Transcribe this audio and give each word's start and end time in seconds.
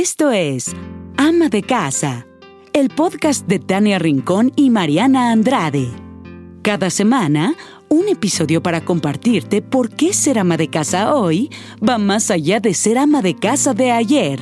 Esto 0.00 0.30
es 0.30 0.76
Ama 1.16 1.48
de 1.48 1.64
Casa, 1.64 2.24
el 2.72 2.88
podcast 2.88 3.48
de 3.48 3.58
Tania 3.58 3.98
Rincón 3.98 4.52
y 4.54 4.70
Mariana 4.70 5.32
Andrade. 5.32 5.88
Cada 6.62 6.88
semana, 6.88 7.56
un 7.88 8.08
episodio 8.08 8.62
para 8.62 8.84
compartirte 8.84 9.60
por 9.60 9.90
qué 9.90 10.12
ser 10.12 10.38
ama 10.38 10.56
de 10.56 10.70
casa 10.70 11.16
hoy 11.16 11.50
va 11.82 11.98
más 11.98 12.30
allá 12.30 12.60
de 12.60 12.74
ser 12.74 12.96
ama 12.96 13.22
de 13.22 13.34
casa 13.34 13.74
de 13.74 13.90
ayer. 13.90 14.38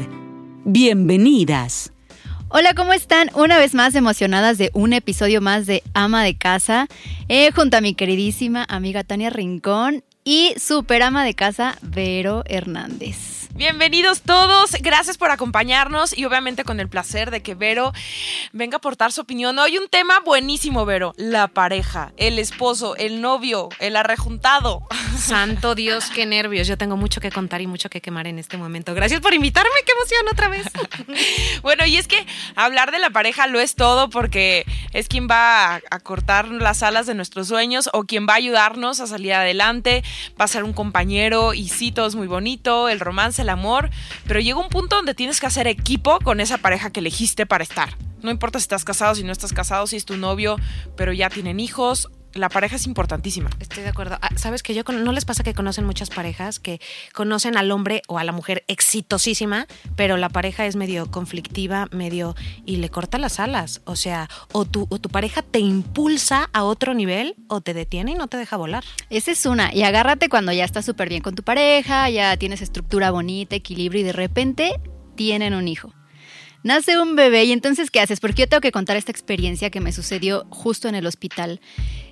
Bienvenidas. 0.66 1.91
Hola, 2.48 2.75
¿cómo 2.75 2.93
están? 2.93 3.30
Una 3.32 3.57
vez 3.57 3.73
más 3.73 3.95
emocionadas 3.95 4.59
de 4.59 4.70
un 4.75 4.93
episodio 4.93 5.41
más 5.41 5.64
de 5.64 5.82
Ama 5.95 6.23
de 6.23 6.36
Casa, 6.36 6.86
eh, 7.29 7.50
junto 7.52 7.79
a 7.79 7.80
mi 7.80 7.95
queridísima 7.95 8.66
amiga 8.68 9.04
Tania 9.04 9.30
Rincón 9.30 10.04
y 10.23 10.52
super 10.59 11.02
ama 11.02 11.25
de 11.25 11.32
casa 11.32 11.79
Vero 11.80 12.43
Hernández. 12.45 13.36
Bienvenidos 13.57 14.20
todos, 14.20 14.72
gracias 14.82 15.16
por 15.16 15.30
acompañarnos 15.30 16.16
y 16.16 16.27
obviamente 16.27 16.62
con 16.62 16.79
el 16.79 16.91
placer 16.91 17.30
de 17.30 17.40
que 17.40 17.54
Vero 17.54 17.94
venga 18.53 18.76
a 18.76 18.79
aportar 18.79 19.12
su 19.12 19.22
opinión. 19.22 19.58
Hoy 19.58 19.79
un 19.79 19.89
tema 19.89 20.21
buenísimo, 20.21 20.85
Vero, 20.85 21.14
la 21.17 21.48
pareja, 21.48 22.12
el 22.18 22.39
esposo, 22.39 22.96
el 22.96 23.22
novio, 23.22 23.71
el 23.79 23.96
arrejuntado. 23.96 24.86
Santo 25.18 25.75
Dios, 25.75 26.11
qué 26.14 26.26
nervios. 26.26 26.68
Yo 26.68 26.76
tengo 26.76 26.98
mucho 26.98 27.22
que 27.22 27.31
contar 27.31 27.62
y 27.62 27.67
mucho 27.67 27.89
que 27.89 28.03
quemar 28.03 28.26
en 28.26 28.39
este 28.39 28.58
momento. 28.58 28.95
Gracias 28.95 29.22
por 29.22 29.32
invitarme, 29.32 29.70
qué 29.86 29.93
emoción 29.93 30.29
otra 30.31 30.48
vez. 30.48 30.67
bueno, 31.62 31.86
y 31.86 31.96
es 31.96 32.06
que 32.06 32.27
hablar 32.56 32.92
de 32.92 32.98
la 32.98 33.09
pareja 33.09 33.47
lo 33.47 33.59
es 33.59 33.75
todo 33.75 34.11
porque 34.11 34.67
es 34.92 35.09
quien 35.09 35.28
va 35.31 35.77
a, 35.77 36.00
cortar 36.00 36.48
las 36.48 36.83
alas 36.83 37.06
de 37.06 37.14
nuestros 37.14 37.48
sueños 37.48 37.89
o 37.95 38.05
quien 38.05 38.27
va 38.28 38.34
a 38.34 38.36
ayudarnos 38.36 39.00
a 39.00 39.06
salir 39.06 39.33
adelante, 39.33 40.05
va 40.39 40.45
a 40.45 40.48
ser 40.48 40.62
un 40.62 40.75
compañero 40.75 41.55
y 41.55 41.69
sí, 41.69 41.91
todo 41.91 42.06
es 42.06 42.14
muy 42.14 42.27
bonito, 42.27 42.91
el 42.91 43.00
romance, 43.00 43.45
el 43.47 43.50
amor, 43.50 43.91
pero 44.27 44.41
llega 44.41 44.59
un 44.59 44.69
punto 44.69 44.97
donde 44.97 45.14
tienes 45.14 45.41
que 45.41 45.47
hacer 45.47 45.67
equipo 45.69 46.19
con 46.20 46.41
esa 46.41 46.59
pareja 46.59 46.91
que 46.91 47.00
elegiste 47.00 47.47
para 47.47 47.62
estar. 47.62 47.97
No 48.23 48.31
importa 48.31 48.59
si 48.59 48.64
estás 48.64 48.84
casado, 48.84 49.14
si 49.14 49.23
no 49.23 49.31
estás 49.31 49.53
casado, 49.53 49.87
si 49.87 49.97
es 49.97 50.05
tu 50.05 50.17
novio, 50.17 50.57
pero 50.97 51.12
ya 51.12 51.31
tienen 51.31 51.61
hijos 51.61 52.09
la 52.37 52.48
pareja 52.48 52.77
es 52.77 52.87
importantísima. 52.87 53.51
Estoy 53.61 53.83
de 53.83 53.89
acuerdo. 53.89 54.19
Ah, 54.20 54.31
Sabes 54.37 54.62
que 54.62 54.75
yo 54.75 54.83
no 54.83 55.12
les 55.12 55.25
pasa 55.25 55.42
que 55.42 55.55
conocen 55.55 55.84
muchas 55.84 56.11
parejas 56.11 56.59
que 56.59 56.81
conocen 57.12 57.56
al 57.56 57.70
hombre 57.70 58.03
o 58.09 58.19
a 58.19 58.25
la 58.25 58.33
mujer 58.33 58.65
exitosísima, 58.69 59.67
pero 59.97 60.17
la 60.17 60.29
pareja 60.29 60.67
es 60.67 60.77
medio 60.77 61.11
conflictiva, 61.11 61.89
medio 61.91 62.34
y 62.64 62.77
le 62.77 62.89
corta 62.89 63.19
las 63.19 63.41
alas. 63.41 63.81
O 63.84 63.97
sea, 63.97 64.29
o 64.53 64.64
tu, 64.64 64.87
o 64.91 64.98
tu 64.98 65.09
pareja 65.09 65.42
te 65.42 65.59
impulsa 65.59 66.48
a 66.53 66.64
otro 66.64 66.95
nivel 66.95 67.37
o 67.48 67.61
te 67.61 67.75
detiene 67.75 68.12
y 68.12 68.14
no 68.14 68.29
te 68.29 68.37
deja 68.37 68.57
volar. 68.57 68.84
Esa 69.11 69.31
es 69.31 69.47
una. 69.47 69.75
Y 69.75 69.83
agárrate 69.83 70.29
cuando 70.29 70.53
ya 70.53 70.64
estás 70.64 70.84
súper 70.84 71.09
bien 71.09 71.23
con 71.23 71.34
tu 71.34 71.42
pareja, 71.42 72.09
ya 72.11 72.37
tienes 72.37 72.62
estructura 72.62 73.11
bonita, 73.11 73.57
equilibrio 73.57 74.01
y 74.01 74.05
de 74.05 74.12
repente 74.12 74.81
tienen 75.17 75.55
un 75.55 75.69
hijo 75.69 75.92
nace 76.67 77.00
un 77.00 77.14
bebé 77.14 77.45
y 77.45 77.53
entonces, 77.53 77.91
¿qué 77.91 78.00
haces? 78.00 78.20
Porque 78.20 78.42
yo 78.42 78.48
tengo 78.48 78.61
que 78.61 78.72
contar 78.72 78.97
esta 78.97 79.12
experiencia 79.12 79.70
que 79.70 79.81
me 79.81 79.92
sucedió 79.92 80.47
justo 80.50 80.89
en 80.89 80.97
el 80.97 81.06
hospital. 81.06 81.61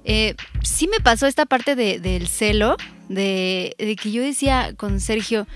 Eh, 0.05 0.37
sí 0.63 0.87
me 0.87 1.01
pasó 1.01 1.27
esta 1.27 1.45
parte 1.45 1.75
del 1.75 2.29
celo, 2.29 2.77
de, 3.09 3.75
que 4.01 4.13
yo 4.13 4.23
decía 4.23 4.73
con 4.77 5.01
Sergio, 5.01 5.49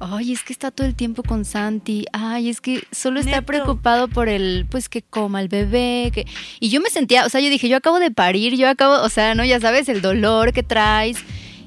ay, 0.00 0.32
es 0.32 0.42
que 0.42 0.52
está 0.52 0.72
todo 0.72 0.86
el 0.86 0.96
tiempo 0.96 1.22
con 1.22 1.44
Santi, 1.44 2.06
ay, 2.12 2.48
es 2.48 2.60
que 2.60 2.82
solo 2.90 3.20
está 3.20 3.42
preocupado 3.42 4.08
por 4.08 4.28
el, 4.28 4.66
pues 4.68 4.88
que 4.88 5.02
coma 5.02 5.40
el 5.40 5.48
bebé, 5.48 6.10
que... 6.12 6.26
Y 6.58 6.70
yo 6.70 6.80
me 6.80 6.90
sentía, 6.90 7.26
o 7.26 7.28
sea, 7.28 7.40
yo 7.40 7.50
dije, 7.50 7.68
yo 7.68 7.76
acabo 7.76 8.00
de 8.00 8.10
parir, 8.10 8.56
yo 8.56 8.68
acabo, 8.68 9.00
o 9.00 9.08
sea, 9.08 9.34
no, 9.34 9.44
ya 9.44 9.60
sabes, 9.60 9.88
el 9.88 10.02
dolor 10.02 10.52
que 10.52 10.64
traes. 10.64 11.18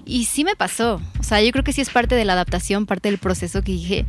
Y 0.06 0.26
sí 0.26 0.44
me 0.44 0.58
pasó, 0.58 1.02
o 1.18 1.24
sea, 1.24 1.42
yo 1.42 1.50
creo 1.54 1.64
que 1.64 1.72
sí 1.72 1.80
es 1.80 1.90
parte 1.90 2.16
de 2.16 2.26
la 2.26 2.34
adaptación, 2.34 2.86
parte 2.86 3.10
del 3.10 3.20
proceso 3.20 3.62
que 3.62 3.72
dije, 3.72 4.06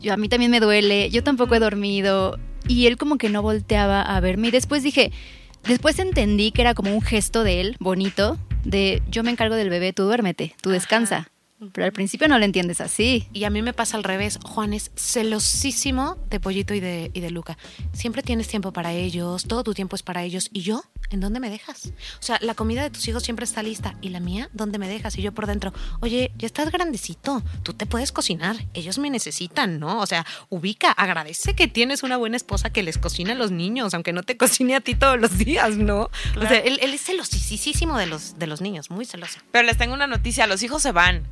yo 0.00 0.12
a 0.12 0.16
mí 0.16 0.28
también 0.28 0.50
me 0.50 0.60
duele, 0.60 1.10
yo 1.10 1.22
tampoco 1.22 1.54
he 1.54 1.60
dormido. 1.60 2.38
Y 2.66 2.86
él 2.86 2.96
como 2.96 3.16
que 3.16 3.28
no 3.28 3.42
volteaba 3.42 4.02
a 4.02 4.20
verme. 4.20 4.48
Y 4.48 4.50
después 4.50 4.82
dije, 4.82 5.12
después 5.64 5.98
entendí 5.98 6.52
que 6.52 6.62
era 6.62 6.74
como 6.74 6.92
un 6.92 7.02
gesto 7.02 7.44
de 7.44 7.60
él 7.60 7.76
bonito 7.80 8.38
de 8.64 9.02
yo 9.10 9.22
me 9.22 9.30
encargo 9.30 9.54
del 9.54 9.70
bebé, 9.70 9.92
tú 9.92 10.04
duérmete, 10.04 10.54
tú 10.60 10.70
descansa. 10.70 11.30
Pero 11.72 11.84
al 11.84 11.92
principio 11.92 12.28
no 12.28 12.38
lo 12.38 12.44
entiendes 12.44 12.80
así. 12.80 13.28
Y 13.32 13.44
a 13.44 13.50
mí 13.50 13.60
me 13.62 13.72
pasa 13.72 13.96
al 13.96 14.04
revés. 14.04 14.38
Juan 14.42 14.72
es 14.72 14.90
celosísimo 14.96 16.16
de 16.30 16.40
Pollito 16.40 16.74
y 16.74 16.80
de, 16.80 17.10
y 17.12 17.20
de 17.20 17.30
Luca. 17.30 17.58
Siempre 17.92 18.22
tienes 18.22 18.48
tiempo 18.48 18.72
para 18.72 18.92
ellos, 18.92 19.44
todo 19.44 19.62
tu 19.62 19.74
tiempo 19.74 19.96
es 19.96 20.02
para 20.02 20.22
ellos. 20.22 20.48
¿Y 20.52 20.62
yo? 20.62 20.82
¿En 21.10 21.20
dónde 21.20 21.40
me 21.40 21.50
dejas? 21.50 21.92
O 22.20 22.22
sea, 22.22 22.38
la 22.40 22.54
comida 22.54 22.82
de 22.82 22.90
tus 22.90 23.06
hijos 23.08 23.22
siempre 23.22 23.44
está 23.44 23.62
lista. 23.62 23.96
¿Y 24.00 24.10
la 24.10 24.20
mía? 24.20 24.48
¿Dónde 24.52 24.78
me 24.78 24.88
dejas? 24.88 25.18
Y 25.18 25.22
yo 25.22 25.32
por 25.32 25.46
dentro, 25.46 25.72
oye, 26.00 26.32
ya 26.36 26.46
estás 26.46 26.70
grandecito. 26.70 27.42
Tú 27.62 27.74
te 27.74 27.86
puedes 27.86 28.12
cocinar. 28.12 28.56
Ellos 28.74 28.98
me 28.98 29.10
necesitan, 29.10 29.78
¿no? 29.78 30.00
O 30.00 30.06
sea, 30.06 30.24
ubica, 30.48 30.92
agradece 30.92 31.54
que 31.54 31.68
tienes 31.68 32.02
una 32.02 32.16
buena 32.16 32.36
esposa 32.36 32.70
que 32.70 32.82
les 32.82 32.96
cocina 32.96 33.32
a 33.32 33.36
los 33.36 33.50
niños, 33.50 33.92
aunque 33.94 34.12
no 34.12 34.22
te 34.22 34.36
cocine 34.36 34.76
a 34.76 34.80
ti 34.80 34.94
todos 34.94 35.20
los 35.20 35.36
días, 35.36 35.76
¿no? 35.76 36.10
O 36.36 36.40
sea, 36.40 36.58
él, 36.58 36.78
él 36.80 36.94
es 36.94 37.02
celosísimo 37.02 37.98
de 37.98 38.06
los, 38.06 38.38
de 38.38 38.46
los 38.46 38.60
niños, 38.60 38.90
muy 38.90 39.04
celoso. 39.04 39.40
Pero 39.50 39.66
les 39.66 39.76
tengo 39.76 39.94
una 39.94 40.06
noticia, 40.06 40.46
los 40.46 40.62
hijos 40.62 40.82
se 40.82 40.92
van. 40.92 41.26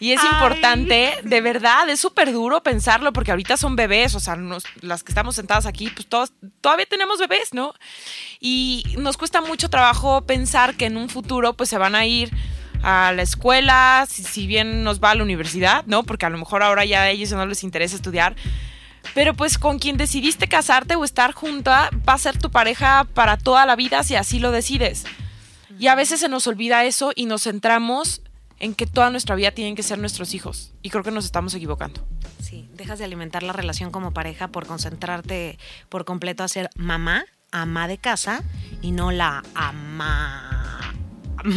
Y 0.00 0.12
es 0.12 0.24
importante, 0.24 1.12
de 1.22 1.40
verdad, 1.42 1.88
es 1.90 2.00
súper 2.00 2.32
duro 2.32 2.62
pensarlo 2.62 3.12
porque 3.12 3.32
ahorita 3.32 3.58
son 3.58 3.76
bebés, 3.76 4.14
o 4.14 4.20
sea, 4.20 4.34
las 4.80 5.02
que 5.04 5.12
estamos 5.12 5.36
sentadas 5.36 5.66
aquí, 5.66 5.90
pues 5.90 6.06
todos, 6.06 6.32
todavía 6.62 6.86
tenemos 6.86 7.18
bebés, 7.18 7.52
¿no? 7.52 7.74
Y 8.40 8.82
nos 8.96 9.18
cuesta 9.18 9.42
mucho 9.42 9.68
trabajo 9.68 10.22
pensar 10.22 10.74
que 10.76 10.86
en 10.86 10.96
un 10.96 11.10
futuro 11.10 11.52
pues 11.52 11.68
se 11.68 11.76
van 11.76 11.94
a 11.94 12.06
ir 12.06 12.30
a 12.82 13.12
la 13.12 13.20
escuela, 13.20 14.06
si, 14.08 14.46
bien 14.46 14.84
nos 14.84 15.00
va 15.00 15.10
a 15.10 15.14
la 15.14 15.22
universidad, 15.22 15.84
¿no? 15.84 16.02
Porque 16.02 16.24
a 16.24 16.30
lo 16.30 16.38
mejor 16.38 16.62
ahora 16.62 16.86
ya 16.86 17.02
a 17.02 17.10
ellos 17.10 17.30
no 17.32 17.44
les 17.44 17.62
interesa 17.62 17.94
estudiar. 17.94 18.36
Pero 19.14 19.34
pues 19.34 19.58
con 19.58 19.78
quien 19.78 19.98
decidiste 19.98 20.48
casarte 20.48 20.94
o 20.94 21.04
estar 21.04 21.32
junta 21.32 21.90
va 22.08 22.14
a 22.14 22.18
ser 22.18 22.38
tu 22.38 22.50
pareja 22.50 23.06
para 23.12 23.36
toda 23.36 23.66
la 23.66 23.76
vida 23.76 24.02
si 24.02 24.16
así 24.16 24.38
lo 24.38 24.50
decides. 24.50 25.04
Y 25.78 25.88
a 25.88 25.94
veces 25.94 26.20
se 26.20 26.28
nos 26.28 26.46
olvida 26.46 26.84
eso 26.84 27.12
y 27.14 27.26
nos 27.26 27.42
centramos 27.42 28.22
en 28.60 28.74
que 28.74 28.86
toda 28.86 29.10
nuestra 29.10 29.34
vida 29.34 29.50
tienen 29.50 29.74
que 29.74 29.82
ser 29.82 29.98
nuestros 29.98 30.34
hijos. 30.34 30.72
Y 30.82 30.90
creo 30.90 31.02
que 31.02 31.10
nos 31.10 31.24
estamos 31.24 31.54
equivocando. 31.54 32.06
Sí, 32.40 32.68
dejas 32.74 32.98
de 32.98 33.06
alimentar 33.06 33.42
la 33.42 33.52
relación 33.52 33.90
como 33.90 34.12
pareja 34.12 34.48
por 34.48 34.66
concentrarte 34.66 35.58
por 35.88 36.04
completo 36.04 36.44
a 36.44 36.48
ser 36.48 36.70
mamá, 36.76 37.24
ama 37.50 37.88
de 37.88 37.98
casa 37.98 38.44
y 38.80 38.92
no 38.92 39.10
la 39.10 39.42
ama 39.54 40.79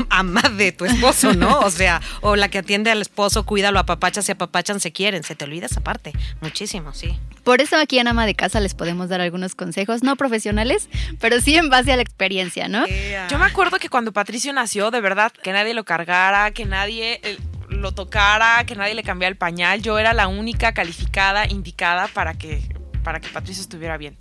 ama 0.10 0.42
de 0.42 0.72
tu 0.72 0.86
esposo, 0.86 1.34
¿no? 1.34 1.60
O 1.60 1.70
sea, 1.70 2.02
o 2.22 2.36
la 2.36 2.50
que 2.50 2.60
atiende 2.60 2.92
al 2.92 3.02
esposo, 3.02 3.46
cuídalo, 3.46 3.80
apapachas 3.80 4.28
y 4.30 4.32
apapachan, 4.32 4.80
se 4.80 4.92
quieren, 4.92 5.24
se 5.24 5.36
te 5.36 5.46
olvida 5.46 5.66
esa 5.66 5.82
parte, 5.82 6.14
muchísimo, 6.42 6.94
sí. 6.94 7.18
Por 7.44 7.62
eso 7.62 7.76
aquí 7.78 8.00
en 8.00 8.08
Ama 8.08 8.26
de 8.26 8.36
Casa 8.36 8.60
les 8.60 8.74
podemos 8.74 9.10
dar 9.10 9.22
algunos 9.22 9.56
consejos, 9.56 10.04
no 10.04 10.16
profesionales, 10.16 10.88
pero 11.20 11.42
sí 11.42 11.56
en 11.56 11.70
base 11.70 11.92
a 11.92 11.96
la 11.96 12.02
experiencia, 12.02 12.68
¿no? 12.68 12.86
Yo 13.30 13.38
me 13.38 13.46
acuerdo 13.46 13.80
que 13.80 13.90
cuando 13.90 14.14
Patricio 14.14 14.54
nació, 14.54 14.92
de 14.92 15.02
verdad, 15.02 15.32
que 15.32 15.52
nadie 15.52 15.74
lo 15.74 15.84
cargara, 15.84 16.52
que 16.52 16.66
nadie 16.66 17.20
eh, 17.24 17.38
lo 17.70 17.92
tocara, 17.92 18.66
que 18.66 18.76
nadie 18.76 18.96
le 18.96 19.04
cambiara 19.04 19.30
el 19.32 19.38
pañal, 19.38 19.82
yo 19.82 20.00
era 20.00 20.14
la 20.14 20.28
única 20.28 20.74
calificada, 20.74 21.46
indicada 21.48 22.08
para 22.08 22.34
que, 22.34 22.62
para 23.04 23.20
que 23.20 23.28
Patricio 23.30 23.62
estuviera 23.62 23.98
bien. 23.98 24.18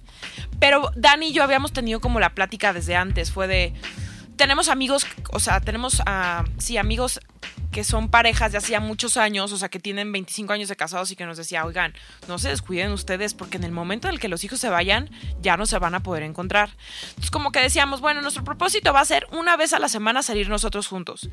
Pero 0.59 0.91
Dani 0.97 1.29
y 1.29 1.33
yo 1.33 1.43
habíamos 1.43 1.73
tenido 1.73 2.01
como 2.01 2.21
la 2.21 2.31
plática 2.31 2.73
desde 2.73 2.97
antes, 2.97 3.31
fue 3.31 3.47
de 3.47 3.73
tenemos 4.37 4.69
amigos, 4.69 5.07
o 5.33 5.41
sea, 5.41 5.61
tenemos, 5.61 6.01
uh, 6.01 6.45
sí, 6.59 6.77
amigos 6.77 7.21
que 7.73 7.85
son 7.85 8.11
parejas 8.11 8.53
de 8.53 8.59
hacía 8.59 8.81
muchos 8.81 9.17
años, 9.17 9.51
o 9.51 9.57
sea, 9.57 9.71
que 9.71 9.81
tienen 9.81 10.13
25 10.13 10.53
años 10.53 10.69
de 10.69 10.77
casados 10.77 11.11
y 11.11 11.17
que 11.17 11.25
nos 11.25 11.39
decía, 11.39 11.65
oigan, 11.65 11.95
no 12.29 12.39
se 12.39 12.51
descuiden 12.51 12.93
ustedes 12.93 13.33
porque 13.33 13.57
en 13.57 13.65
el 13.65 13.73
momento 13.73 14.09
en 14.09 14.15
el 14.15 14.21
que 14.21 14.29
los 14.29 14.45
hijos 14.45 14.61
se 14.61 14.69
vayan, 14.69 15.11
ya 15.41 15.57
no 15.57 15.65
se 15.65 15.79
van 15.79 15.95
a 15.95 16.03
poder 16.03 16.23
encontrar. 16.23 16.71
Entonces, 17.09 17.31
como 17.31 17.51
que 17.51 17.61
decíamos, 17.61 18.03
bueno, 18.03 18.21
nuestro 18.21 18.45
propósito 18.45 18.93
va 18.93 19.01
a 19.01 19.07
ser 19.07 19.27
una 19.33 19.57
vez 19.57 19.73
a 19.73 19.79
la 19.79 19.89
semana 19.89 20.23
salir 20.23 20.51
nosotros 20.51 20.87
juntos. 20.87 21.31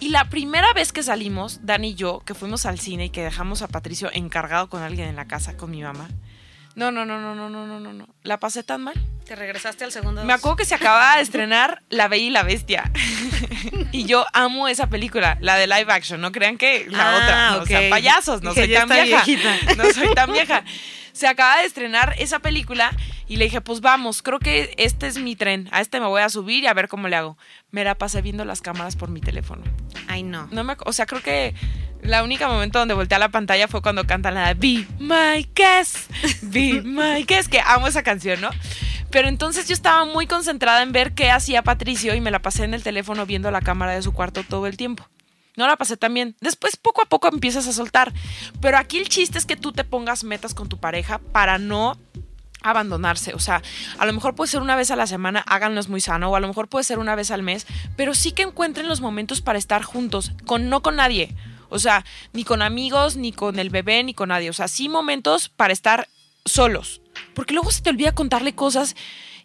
Y 0.00 0.08
la 0.08 0.30
primera 0.30 0.72
vez 0.72 0.92
que 0.92 1.02
salimos, 1.02 1.60
Dani 1.64 1.90
y 1.90 1.94
yo, 1.94 2.20
que 2.20 2.34
fuimos 2.34 2.64
al 2.64 2.80
cine 2.80 3.06
y 3.06 3.10
que 3.10 3.22
dejamos 3.22 3.60
a 3.60 3.68
Patricio 3.68 4.10
encargado 4.12 4.70
con 4.70 4.82
alguien 4.82 5.08
en 5.08 5.16
la 5.16 5.26
casa, 5.26 5.56
con 5.58 5.70
mi 5.70 5.82
mamá. 5.82 6.08
No, 6.76 6.90
no, 6.90 7.04
no, 7.04 7.20
no, 7.20 7.34
no, 7.34 7.48
no, 7.50 7.78
no, 7.78 7.92
no. 7.92 8.08
La 8.22 8.40
pasé 8.40 8.62
tan 8.62 8.82
mal. 8.82 8.94
¿Te 9.24 9.36
regresaste 9.36 9.84
al 9.84 9.92
segundo? 9.92 10.22
Me 10.24 10.34
acuerdo 10.34 10.56
que 10.56 10.64
se 10.66 10.74
acababa 10.74 11.16
de 11.16 11.22
estrenar 11.22 11.82
La 11.88 12.08
Bella 12.08 12.24
y 12.24 12.30
la 12.30 12.42
Bestia. 12.42 12.90
y 13.92 14.04
yo 14.04 14.26
amo 14.34 14.68
esa 14.68 14.88
película, 14.88 15.38
la 15.40 15.56
de 15.56 15.66
live 15.66 15.90
action. 15.90 16.20
No 16.20 16.30
crean 16.30 16.58
que 16.58 16.86
la 16.90 17.10
ah, 17.10 17.16
otra. 17.16 17.62
O 17.62 17.66
sea, 17.66 17.88
payasos, 17.88 18.42
no 18.42 18.52
soy 18.52 18.72
tan 18.72 18.88
vieja. 18.88 19.24
No 19.76 19.90
soy 19.92 20.14
tan 20.14 20.30
vieja. 20.30 20.62
Se 21.12 21.26
acaba 21.26 21.60
de 21.60 21.66
estrenar 21.66 22.14
esa 22.18 22.40
película 22.40 22.94
y 23.26 23.36
le 23.36 23.46
dije, 23.46 23.62
pues 23.62 23.80
vamos, 23.80 24.20
creo 24.20 24.40
que 24.40 24.74
este 24.76 25.06
es 25.06 25.16
mi 25.16 25.36
tren. 25.36 25.68
A 25.72 25.80
este 25.80 26.00
me 26.00 26.06
voy 26.06 26.20
a 26.20 26.28
subir 26.28 26.64
y 26.64 26.66
a 26.66 26.74
ver 26.74 26.88
cómo 26.88 27.08
le 27.08 27.16
hago. 27.16 27.38
Me 27.70 27.82
la 27.82 27.94
pasé 27.94 28.20
viendo 28.20 28.44
las 28.44 28.60
cámaras 28.60 28.96
por 28.96 29.08
mi 29.08 29.20
teléfono. 29.20 29.62
Ay, 30.06 30.22
no. 30.22 30.48
no 30.50 30.64
me, 30.64 30.76
o 30.84 30.92
sea, 30.92 31.06
creo 31.06 31.22
que 31.22 31.54
la 32.02 32.22
única 32.22 32.48
momento 32.48 32.78
donde 32.78 32.92
volteé 32.92 33.16
a 33.16 33.18
la 33.18 33.30
pantalla 33.30 33.68
fue 33.68 33.80
cuando 33.80 34.06
cantan 34.06 34.34
la 34.34 34.52
Be 34.52 34.86
My 34.98 35.48
Guest, 35.54 36.10
Be 36.42 36.82
My 36.84 37.24
Guest, 37.24 37.50
que 37.50 37.60
amo 37.60 37.86
esa 37.86 38.02
canción, 38.02 38.42
¿no? 38.42 38.50
Pero 39.10 39.28
entonces 39.28 39.68
yo 39.68 39.74
estaba 39.74 40.04
muy 40.04 40.26
concentrada 40.26 40.82
en 40.82 40.92
ver 40.92 41.14
qué 41.14 41.30
hacía 41.30 41.62
Patricio 41.62 42.14
y 42.14 42.20
me 42.20 42.30
la 42.30 42.40
pasé 42.42 42.64
en 42.64 42.74
el 42.74 42.82
teléfono 42.82 43.26
viendo 43.26 43.50
la 43.50 43.60
cámara 43.60 43.92
de 43.92 44.02
su 44.02 44.12
cuarto 44.12 44.42
todo 44.42 44.66
el 44.66 44.76
tiempo. 44.76 45.06
no 45.56 45.66
la 45.68 45.76
pasé 45.76 45.96
tan 45.96 46.12
bien. 46.12 46.36
Después 46.40 46.76
poco 46.76 47.02
a 47.02 47.06
poco 47.06 47.28
empiezas 47.28 47.68
a 47.68 47.72
soltar. 47.72 48.12
Pero 48.60 48.76
aquí 48.76 48.98
el 48.98 49.08
chiste 49.08 49.38
es 49.38 49.46
que 49.46 49.56
tú 49.56 49.72
te 49.72 49.84
pongas 49.84 50.24
metas 50.24 50.52
con 50.52 50.68
tu 50.68 50.78
pareja 50.78 51.18
para 51.18 51.58
no 51.58 51.96
abandonarse. 52.64 53.34
O 53.34 53.38
sea, 53.38 53.62
a 53.98 54.06
lo 54.06 54.12
mejor 54.12 54.34
puede 54.34 54.50
ser 54.50 54.62
una 54.62 54.74
vez 54.74 54.90
a 54.90 54.96
la 54.96 55.06
semana, 55.06 55.44
háganlo 55.46 55.80
es 55.80 55.88
muy 55.88 56.00
sano, 56.00 56.30
o 56.30 56.36
a 56.36 56.40
lo 56.40 56.48
mejor 56.48 56.68
puede 56.68 56.84
ser 56.84 56.98
una 56.98 57.14
vez 57.14 57.30
al 57.30 57.42
mes, 57.42 57.66
pero 57.96 58.14
sí 58.14 58.32
que 58.32 58.42
encuentren 58.42 58.88
los 58.88 59.00
momentos 59.00 59.40
para 59.40 59.58
estar 59.58 59.82
juntos, 59.82 60.32
con 60.46 60.68
no 60.68 60.82
con 60.82 60.96
nadie. 60.96 61.36
O 61.68 61.78
sea, 61.78 62.04
ni 62.32 62.44
con 62.44 62.62
amigos, 62.62 63.16
ni 63.16 63.32
con 63.32 63.58
el 63.58 63.70
bebé, 63.70 64.02
ni 64.02 64.14
con 64.14 64.30
nadie. 64.30 64.50
O 64.50 64.54
sea, 64.54 64.68
sí 64.68 64.88
momentos 64.88 65.48
para 65.48 65.72
estar 65.72 66.08
solos. 66.44 67.00
Porque 67.34 67.54
luego 67.54 67.70
se 67.70 67.82
te 67.82 67.90
olvida 67.90 68.12
contarle 68.12 68.54
cosas 68.54 68.94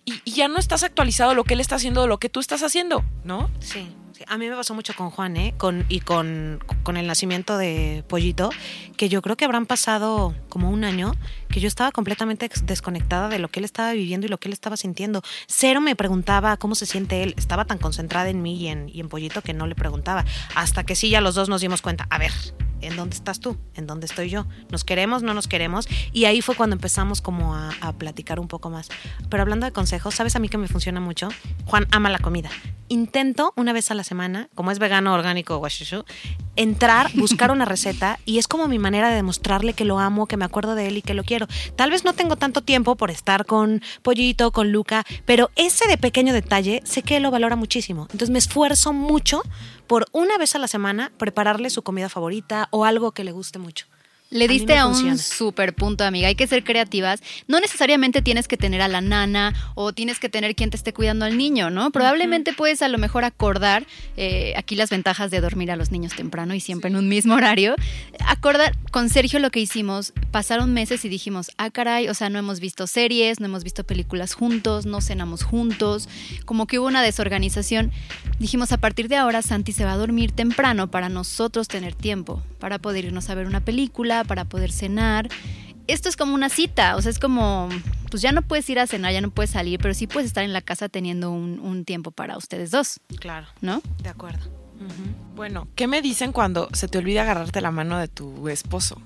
y, 0.05 0.31
ya 0.31 0.47
no 0.47 0.57
estás 0.57 0.83
actualizado 0.83 1.33
lo 1.35 1.43
que 1.43 1.53
él 1.53 1.59
está 1.59 1.75
haciendo, 1.75 2.07
lo 2.07 2.17
que 2.17 2.29
tú 2.29 2.39
estás 2.39 2.63
haciendo, 2.63 3.03
¿no? 3.23 3.49
Sí. 3.59 3.87
A 4.27 4.37
mí 4.37 4.49
me 4.49 4.55
pasó 4.55 4.73
mucho 4.73 4.93
con 4.95 5.11
Juan, 5.11 5.37
¿eh? 5.37 5.53
Con, 5.57 5.85
y 5.87 6.01
con, 6.01 6.61
con 6.83 6.97
el 6.97 7.07
nacimiento 7.07 7.57
de 7.57 8.03
Pollito, 8.09 8.49
que 8.97 9.07
yo 9.07 9.21
creo 9.21 9.37
que 9.37 9.45
habrán 9.45 9.65
pasado 9.65 10.35
como 10.49 10.69
un 10.69 10.83
año 10.83 11.13
que 11.47 11.61
yo 11.61 11.69
estaba 11.69 11.91
completamente 11.93 12.49
desconectada 12.63 13.29
de 13.29 13.39
lo 13.39 13.47
que 13.47 13.61
él 13.61 13.65
estaba 13.65 13.93
viviendo 13.93 14.27
y 14.27 14.29
lo 14.29 14.37
que 14.37 14.49
él 14.49 14.53
estaba 14.53 14.75
sintiendo. 14.75 15.21
Cero 15.47 15.79
me 15.79 15.95
preguntaba 15.95 16.57
cómo 16.57 16.75
se 16.75 16.85
siente 16.85 17.23
él. 17.23 17.33
Estaba 17.37 17.63
tan 17.63 17.77
concentrada 17.77 18.27
en 18.29 18.41
mí 18.41 18.57
y 18.57 18.67
en, 18.67 18.89
y 18.89 18.99
en 18.99 19.07
Pollito 19.07 19.41
que 19.41 19.53
no 19.53 19.67
le 19.67 19.75
preguntaba. 19.75 20.25
Hasta 20.53 20.83
que 20.83 20.95
sí, 20.95 21.09
ya 21.09 21.21
los 21.21 21.35
dos 21.35 21.47
nos 21.47 21.61
dimos 21.61 21.81
cuenta. 21.81 22.05
A 22.09 22.17
ver, 22.17 22.33
¿en 22.81 22.95
dónde 22.95 23.15
estás 23.15 23.39
tú? 23.39 23.57
¿En 23.75 23.87
dónde 23.87 24.05
estoy 24.05 24.29
yo? 24.29 24.45
¿Nos 24.69 24.83
queremos? 24.83 25.23
¿No 25.23 25.33
nos 25.33 25.47
queremos? 25.47 25.87
Y 26.11 26.25
ahí 26.25 26.41
fue 26.41 26.55
cuando 26.55 26.75
empezamos 26.75 27.21
como 27.21 27.55
a, 27.55 27.71
a 27.81 27.93
platicar 27.93 28.39
un 28.39 28.47
poco 28.47 28.69
más. 28.69 28.89
Pero 29.29 29.41
hablando 29.41 29.65
de 29.65 29.71
consejos, 29.71 30.15
¿sabes 30.15 30.35
a 30.35 30.39
mí 30.39 30.49
que 30.49 30.57
me 30.57 30.67
funciona 30.67 30.99
mucho? 30.99 31.29
Juan 31.65 31.87
ama 31.91 32.09
la 32.09 32.19
comida. 32.19 32.49
Intento 32.87 33.53
una 33.55 33.71
vez 33.71 33.91
a 33.91 33.93
la 33.93 34.03
semana, 34.03 34.49
como 34.55 34.71
es 34.71 34.79
vegano, 34.79 35.13
orgánico, 35.13 35.57
guachushu, 35.57 36.05
entrar, 36.55 37.11
buscar 37.15 37.51
una 37.51 37.65
receta 37.65 38.19
y 38.25 38.39
es 38.39 38.47
como 38.47 38.67
mi 38.67 38.79
manera 38.79 39.09
de 39.09 39.15
demostrarle 39.15 39.73
que 39.73 39.85
lo 39.85 39.99
amo, 39.99 40.25
que 40.25 40.37
me 40.37 40.45
acuerdo 40.45 40.73
de 40.73 40.87
él 40.87 40.97
y 40.97 41.01
que 41.01 41.13
lo 41.13 41.23
quiero. 41.23 41.47
Tal 41.75 41.91
vez 41.91 42.03
no 42.03 42.13
tengo 42.13 42.35
tanto 42.35 42.61
tiempo 42.61 42.95
por 42.95 43.11
estar 43.11 43.45
con 43.45 43.81
Pollito, 44.01 44.51
con 44.51 44.71
Luca, 44.71 45.05
pero 45.25 45.51
ese 45.55 45.87
de 45.87 45.97
pequeño 45.97 46.33
detalle 46.33 46.81
sé 46.83 47.03
que 47.03 47.19
lo 47.19 47.29
valora 47.31 47.55
muchísimo. 47.55 48.03
Entonces 48.03 48.31
me 48.31 48.39
esfuerzo 48.39 48.91
mucho 48.91 49.43
por 49.85 50.05
una 50.11 50.37
vez 50.37 50.55
a 50.55 50.59
la 50.59 50.67
semana 50.67 51.11
prepararle 51.17 51.69
su 51.69 51.81
comida 51.81 52.09
favorita 52.09 52.68
o 52.71 52.85
algo 52.85 53.11
que 53.11 53.23
le 53.23 53.31
guste 53.31 53.59
mucho. 53.59 53.85
Le 54.31 54.47
diste 54.47 54.77
a, 54.77 54.85
un 54.85 54.93
funciona. 54.93 55.17
super 55.17 55.73
punto, 55.73 56.03
amiga. 56.03 56.27
Hay 56.27 56.35
que 56.35 56.45
ser 56.45 56.63
creativas. 56.63 57.21
No 57.47 57.59
necesariamente 57.59 58.21
tienes 58.21 58.47
que 58.47 58.57
tener 58.57 58.79
a 58.81 58.87
la 58.87 59.01
nana 59.01 59.55
o 59.73 59.91
tienes 59.91 60.19
que 60.19 60.29
tener 60.29 60.55
quien 60.55 60.69
te 60.69 60.77
esté 60.77 60.93
cuidando 60.93 61.25
al 61.25 61.35
niño, 61.35 61.71
¿no? 61.71 61.89
Probablemente 61.89 62.53
puedes 62.53 62.83
a 62.83 62.89
lo 62.89 62.99
mejor 62.99 63.25
acordar, 63.25 63.87
eh, 64.17 64.53
aquí 64.55 64.75
las 64.75 64.91
ventajas 64.91 65.31
de 65.31 65.41
dormir 65.41 65.71
a 65.71 65.75
los 65.75 65.89
niños 65.89 66.13
temprano 66.15 66.53
y 66.53 66.59
siempre 66.59 66.91
en 66.91 66.95
un 66.95 67.07
mismo 67.07 67.33
horario. 67.33 67.75
Acordar 68.27 68.77
con 68.91 69.09
Sergio 69.09 69.39
lo 69.39 69.49
que 69.49 69.61
hicimos. 69.61 70.13
Pasaron 70.29 70.73
meses 70.73 71.05
y 71.05 71.09
dijimos, 71.09 71.49
ah, 71.57 71.71
caray, 71.71 72.07
o 72.07 72.13
sea, 72.13 72.29
no 72.29 72.37
hemos 72.37 72.59
visto 72.59 72.85
series, 72.85 73.39
no 73.39 73.47
hemos 73.47 73.63
visto 73.63 73.83
películas 73.83 74.35
juntos, 74.35 74.85
no 74.85 75.01
cenamos 75.01 75.41
juntos. 75.41 76.07
Como 76.45 76.67
que 76.67 76.77
hubo 76.77 76.87
una 76.87 77.01
desorganización. 77.01 77.91
Dijimos, 78.37 78.71
a 78.73 78.77
partir 78.77 79.07
de 79.07 79.15
ahora 79.15 79.41
Santi 79.41 79.71
se 79.71 79.85
va 79.85 79.93
a 79.93 79.97
dormir 79.97 80.33
temprano 80.33 80.91
para 80.91 81.09
nosotros 81.09 81.67
tener 81.67 81.95
tiempo, 81.95 82.43
para 82.59 82.77
poder 82.77 83.05
irnos 83.05 83.29
a 83.31 83.35
ver 83.35 83.47
una 83.47 83.61
película, 83.61 84.18
para 84.23 84.45
poder 84.45 84.71
cenar. 84.71 85.29
Esto 85.87 86.07
es 86.09 86.15
como 86.15 86.35
una 86.35 86.49
cita, 86.49 86.95
o 86.95 87.01
sea, 87.01 87.09
es 87.09 87.17
como, 87.17 87.67
pues 88.11 88.21
ya 88.21 88.31
no 88.31 88.43
puedes 88.43 88.69
ir 88.69 88.79
a 88.79 88.85
cenar, 88.85 89.11
ya 89.11 89.21
no 89.21 89.31
puedes 89.31 89.49
salir, 89.49 89.79
pero 89.79 89.93
sí 89.95 90.05
puedes 90.05 90.27
estar 90.27 90.43
en 90.43 90.53
la 90.53 90.61
casa 90.61 90.87
teniendo 90.87 91.31
un, 91.31 91.59
un 91.59 91.83
tiempo 91.83 92.11
para 92.11 92.37
ustedes 92.37 92.69
dos, 92.69 92.99
Claro, 93.19 93.47
¿no? 93.61 93.81
de 94.03 94.09
acuerdo. 94.09 94.51
Bueno, 95.35 95.67
¿qué 95.75 95.87
me 95.87 96.01
dicen 96.01 96.31
cuando 96.31 96.69
se 96.73 96.87
te 96.87 96.97
olvida 96.99 97.23
agarrarte 97.23 97.59
la 97.59 97.71
mano 97.71 97.97
de 97.97 98.07
tu 98.07 98.47
esposo? 98.47 99.01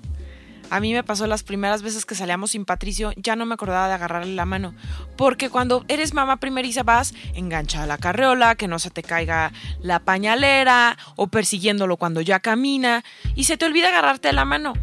A 0.69 0.79
mí 0.79 0.93
me 0.93 1.03
pasó 1.03 1.25
las 1.27 1.43
primeras 1.43 1.81
veces 1.83 2.05
que 2.05 2.15
salíamos 2.15 2.51
sin 2.51 2.65
Patricio, 2.65 3.11
ya 3.15 3.35
no 3.35 3.45
me 3.45 3.53
acordaba 3.53 3.87
de 3.87 3.93
agarrarle 3.93 4.33
la 4.33 4.45
mano. 4.45 4.73
Porque 5.17 5.49
cuando 5.49 5.85
eres 5.87 6.13
mamá 6.13 6.37
primeriza 6.37 6.83
vas 6.83 7.13
enganchada 7.33 7.83
a 7.83 7.87
la 7.87 7.97
carreola, 7.97 8.55
que 8.55 8.67
no 8.67 8.79
se 8.79 8.89
te 8.89 9.03
caiga 9.03 9.51
la 9.81 9.99
pañalera, 9.99 10.97
o 11.15 11.27
persiguiéndolo 11.27 11.97
cuando 11.97 12.21
ya 12.21 12.39
camina, 12.39 13.03
y 13.35 13.43
se 13.43 13.57
te 13.57 13.65
olvida 13.65 13.89
agarrarte 13.89 14.31
la 14.33 14.45
mano. 14.45 14.73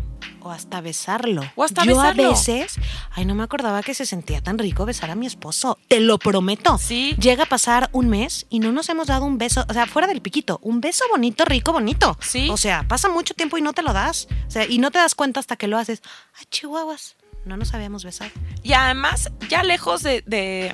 O 0.43 0.51
hasta 0.51 0.81
besarlo. 0.81 1.43
O 1.55 1.65
hasta 1.65 1.85
Yo 1.85 1.97
besarlo. 1.97 2.27
a 2.27 2.31
veces, 2.31 2.77
ay, 3.13 3.25
no 3.27 3.35
me 3.35 3.43
acordaba 3.43 3.83
que 3.83 3.93
se 3.95 4.07
sentía 4.07 4.41
tan 4.41 4.59
rico 4.59 4.87
besar 4.87 5.11
a 5.11 5.15
mi 5.15 5.27
esposo. 5.27 5.79
Te 5.89 6.01
lo 6.01 6.19
prometo. 6.19 6.79
Sí. 6.79 7.15
Llega 7.21 7.45
a 7.45 7.47
pasar 7.49 7.91
un 7.93 8.09
mes 8.09 8.47
y 8.51 8.59
no 8.61 8.73
nos 8.73 8.89
hemos 8.89 9.07
dado 9.09 9.25
un 9.27 9.37
beso, 9.39 9.65
o 9.69 9.73
sea, 9.73 9.87
fuera 9.87 10.09
del 10.09 10.23
piquito, 10.23 10.59
un 10.63 10.81
beso 10.81 11.05
bonito, 11.11 11.45
rico, 11.45 11.73
bonito. 11.73 12.17
Sí. 12.21 12.49
O 12.51 12.57
sea, 12.57 12.87
pasa 12.89 13.09
mucho 13.09 13.35
tiempo 13.35 13.59
y 13.59 13.63
no 13.63 13.73
te 13.75 13.83
lo 13.83 13.93
das. 13.93 14.29
O 14.47 14.51
sea, 14.51 14.67
y 14.67 14.79
no 14.79 14.91
te 14.91 14.99
das 14.99 15.15
cuenta 15.15 15.41
hasta 15.41 15.57
que 15.57 15.67
lo 15.67 15.77
haces. 15.79 16.03
Ay, 16.39 16.47
chihuahuas, 16.51 17.17
no 17.45 17.57
nos 17.57 17.75
habíamos 17.75 18.05
besado. 18.05 18.31
Y 18.63 18.73
además, 18.73 19.31
ya 19.49 19.63
lejos 19.63 20.03
de, 20.03 20.23
de- 20.27 20.73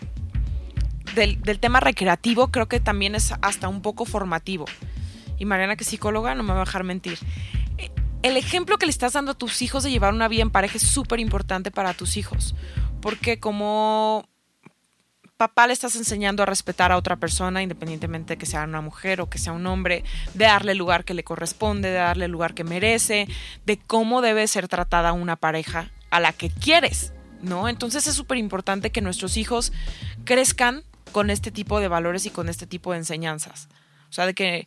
del, 1.15 1.41
del 1.43 1.59
tema 1.59 1.81
recreativo, 1.81 2.49
creo 2.49 2.67
que 2.69 2.79
también 2.81 3.15
es 3.15 3.33
hasta 3.41 3.69
un 3.69 3.83
poco 3.83 4.05
formativo. 4.05 4.67
Y 5.39 5.45
Mariana, 5.45 5.77
que 5.77 5.85
es 5.85 5.91
psicóloga, 5.91 6.35
no 6.35 6.43
me 6.43 6.53
va 6.53 6.63
a 6.63 6.65
dejar 6.65 6.83
mentir. 6.85 7.19
El 8.27 8.37
ejemplo 8.37 8.77
que 8.77 8.87
le 8.87 8.91
estás 8.91 9.13
dando 9.13 9.31
a 9.31 9.39
tus 9.39 9.63
hijos 9.63 9.85
de 9.85 9.91
llevar 9.93 10.13
una 10.13 10.27
vida 10.27 10.43
en 10.43 10.51
pareja 10.51 10.79
es 10.79 10.83
súper 10.83 11.21
importante 11.21 11.71
para 11.71 11.95
tus 11.95 12.17
hijos. 12.17 12.57
Porque 13.01 13.39
como 13.39 14.29
papá 15.37 15.69
le 15.69 15.73
estás 15.73 15.95
enseñando 15.95 16.43
a 16.43 16.47
respetar 16.47 16.91
a 16.91 16.97
otra 16.97 17.15
persona, 17.15 17.63
independientemente 17.63 18.33
de 18.33 18.37
que 18.37 18.45
sea 18.45 18.65
una 18.65 18.81
mujer 18.81 19.21
o 19.21 19.31
que 19.31 19.39
sea 19.39 19.53
un 19.53 19.65
hombre, 19.69 20.03
de 20.35 20.47
darle 20.47 20.73
el 20.73 20.79
lugar 20.79 21.05
que 21.05 21.15
le 21.15 21.23
corresponde, 21.23 21.91
de 21.91 21.99
darle 21.99 22.25
el 22.25 22.33
lugar 22.33 22.55
que 22.55 22.65
merece, 22.65 23.29
de 23.65 23.79
cómo 23.79 24.23
debe 24.23 24.49
ser 24.49 24.67
tratada 24.67 25.13
una 25.13 25.37
pareja 25.37 25.93
a 26.11 26.19
la 26.19 26.33
que 26.33 26.51
quieres, 26.51 27.13
¿no? 27.43 27.69
Entonces 27.69 28.09
es 28.09 28.17
súper 28.17 28.39
importante 28.39 28.91
que 28.91 29.03
nuestros 29.03 29.37
hijos 29.37 29.73
crezcan 30.25 30.83
con 31.13 31.31
este 31.31 31.53
tipo 31.53 31.79
de 31.79 31.87
valores 31.87 32.27
y 32.27 32.31
con 32.31 32.49
este 32.49 32.67
tipo 32.67 32.91
de 32.91 32.99
enseñanzas. 32.99 33.69
O 34.11 34.13
sea, 34.13 34.27
de 34.27 34.35
que 34.35 34.67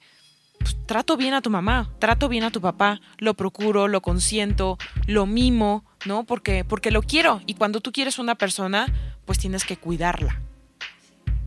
pues, 0.59 0.77
trato 0.85 1.17
bien 1.17 1.33
a 1.33 1.41
tu 1.41 1.49
mamá, 1.49 1.89
trato 1.99 2.29
bien 2.29 2.43
a 2.43 2.51
tu 2.51 2.61
papá, 2.61 3.01
lo 3.17 3.33
procuro, 3.33 3.87
lo 3.87 4.01
consiento, 4.01 4.77
lo 5.07 5.25
mimo, 5.25 5.83
¿no? 6.05 6.23
Porque, 6.23 6.63
porque 6.63 6.91
lo 6.91 7.01
quiero. 7.01 7.41
Y 7.45 7.55
cuando 7.55 7.81
tú 7.81 7.91
quieres 7.91 8.19
una 8.19 8.35
persona, 8.35 8.87
pues 9.25 9.39
tienes 9.39 9.65
que 9.65 9.77
cuidarla, 9.77 10.41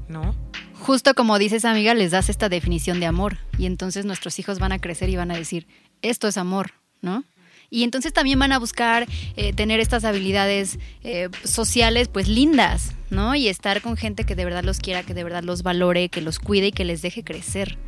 ¿no? 0.09 0.35
Justo 0.75 1.15
como 1.15 1.39
dices, 1.39 1.65
amiga, 1.65 1.95
les 1.95 2.11
das 2.11 2.29
esta 2.29 2.49
definición 2.49 2.99
de 2.99 3.07
amor 3.07 3.39
y 3.57 3.67
entonces 3.67 4.05
nuestros 4.05 4.39
hijos 4.39 4.59
van 4.59 4.73
a 4.73 4.81
crecer 4.81 5.09
y 5.09 5.17
van 5.17 5.31
a 5.31 5.37
decir, 5.37 5.69
esto 6.03 6.27
es 6.27 6.37
amor, 6.37 6.73
¿no? 7.01 7.25
Y 7.71 7.85
entonces 7.85 8.13
también 8.13 8.39
van 8.39 8.53
a 8.53 8.59
buscar 8.59 9.07
eh, 9.37 9.55
tener 9.55 9.81
estas 9.81 10.05
habilidades 10.05 10.79
eh, 11.05 11.31
sociales, 11.43 12.09
pues 12.09 12.29
lindas, 12.29 12.93
¿no? 13.09 13.35
Y 13.35 13.49
estar 13.49 13.81
con 13.81 13.97
gente 13.97 14.25
que 14.25 14.35
de 14.35 14.45
verdad 14.45 14.63
los 14.63 14.79
quiera, 14.79 15.05
que 15.05 15.15
de 15.15 15.25
verdad 15.25 15.43
los 15.43 15.63
valore, 15.63 16.11
que 16.11 16.21
los 16.21 16.39
cuide 16.39 16.67
y 16.67 16.73
que 16.73 16.85
les 16.85 17.01
deje 17.01 17.25
crecer. 17.25 17.79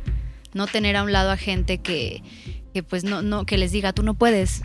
No 0.55 0.65
tener 0.65 0.95
a 0.95 1.03
un 1.03 1.11
lado 1.11 1.29
a 1.29 1.37
gente 1.37 1.77
que, 1.77 2.23
que 2.73 2.81
pues 2.81 3.03
no, 3.03 3.21
no, 3.21 3.45
que 3.45 3.59
les 3.59 3.71
diga, 3.71 3.93
tú 3.93 4.01
no 4.01 4.15
puedes, 4.15 4.63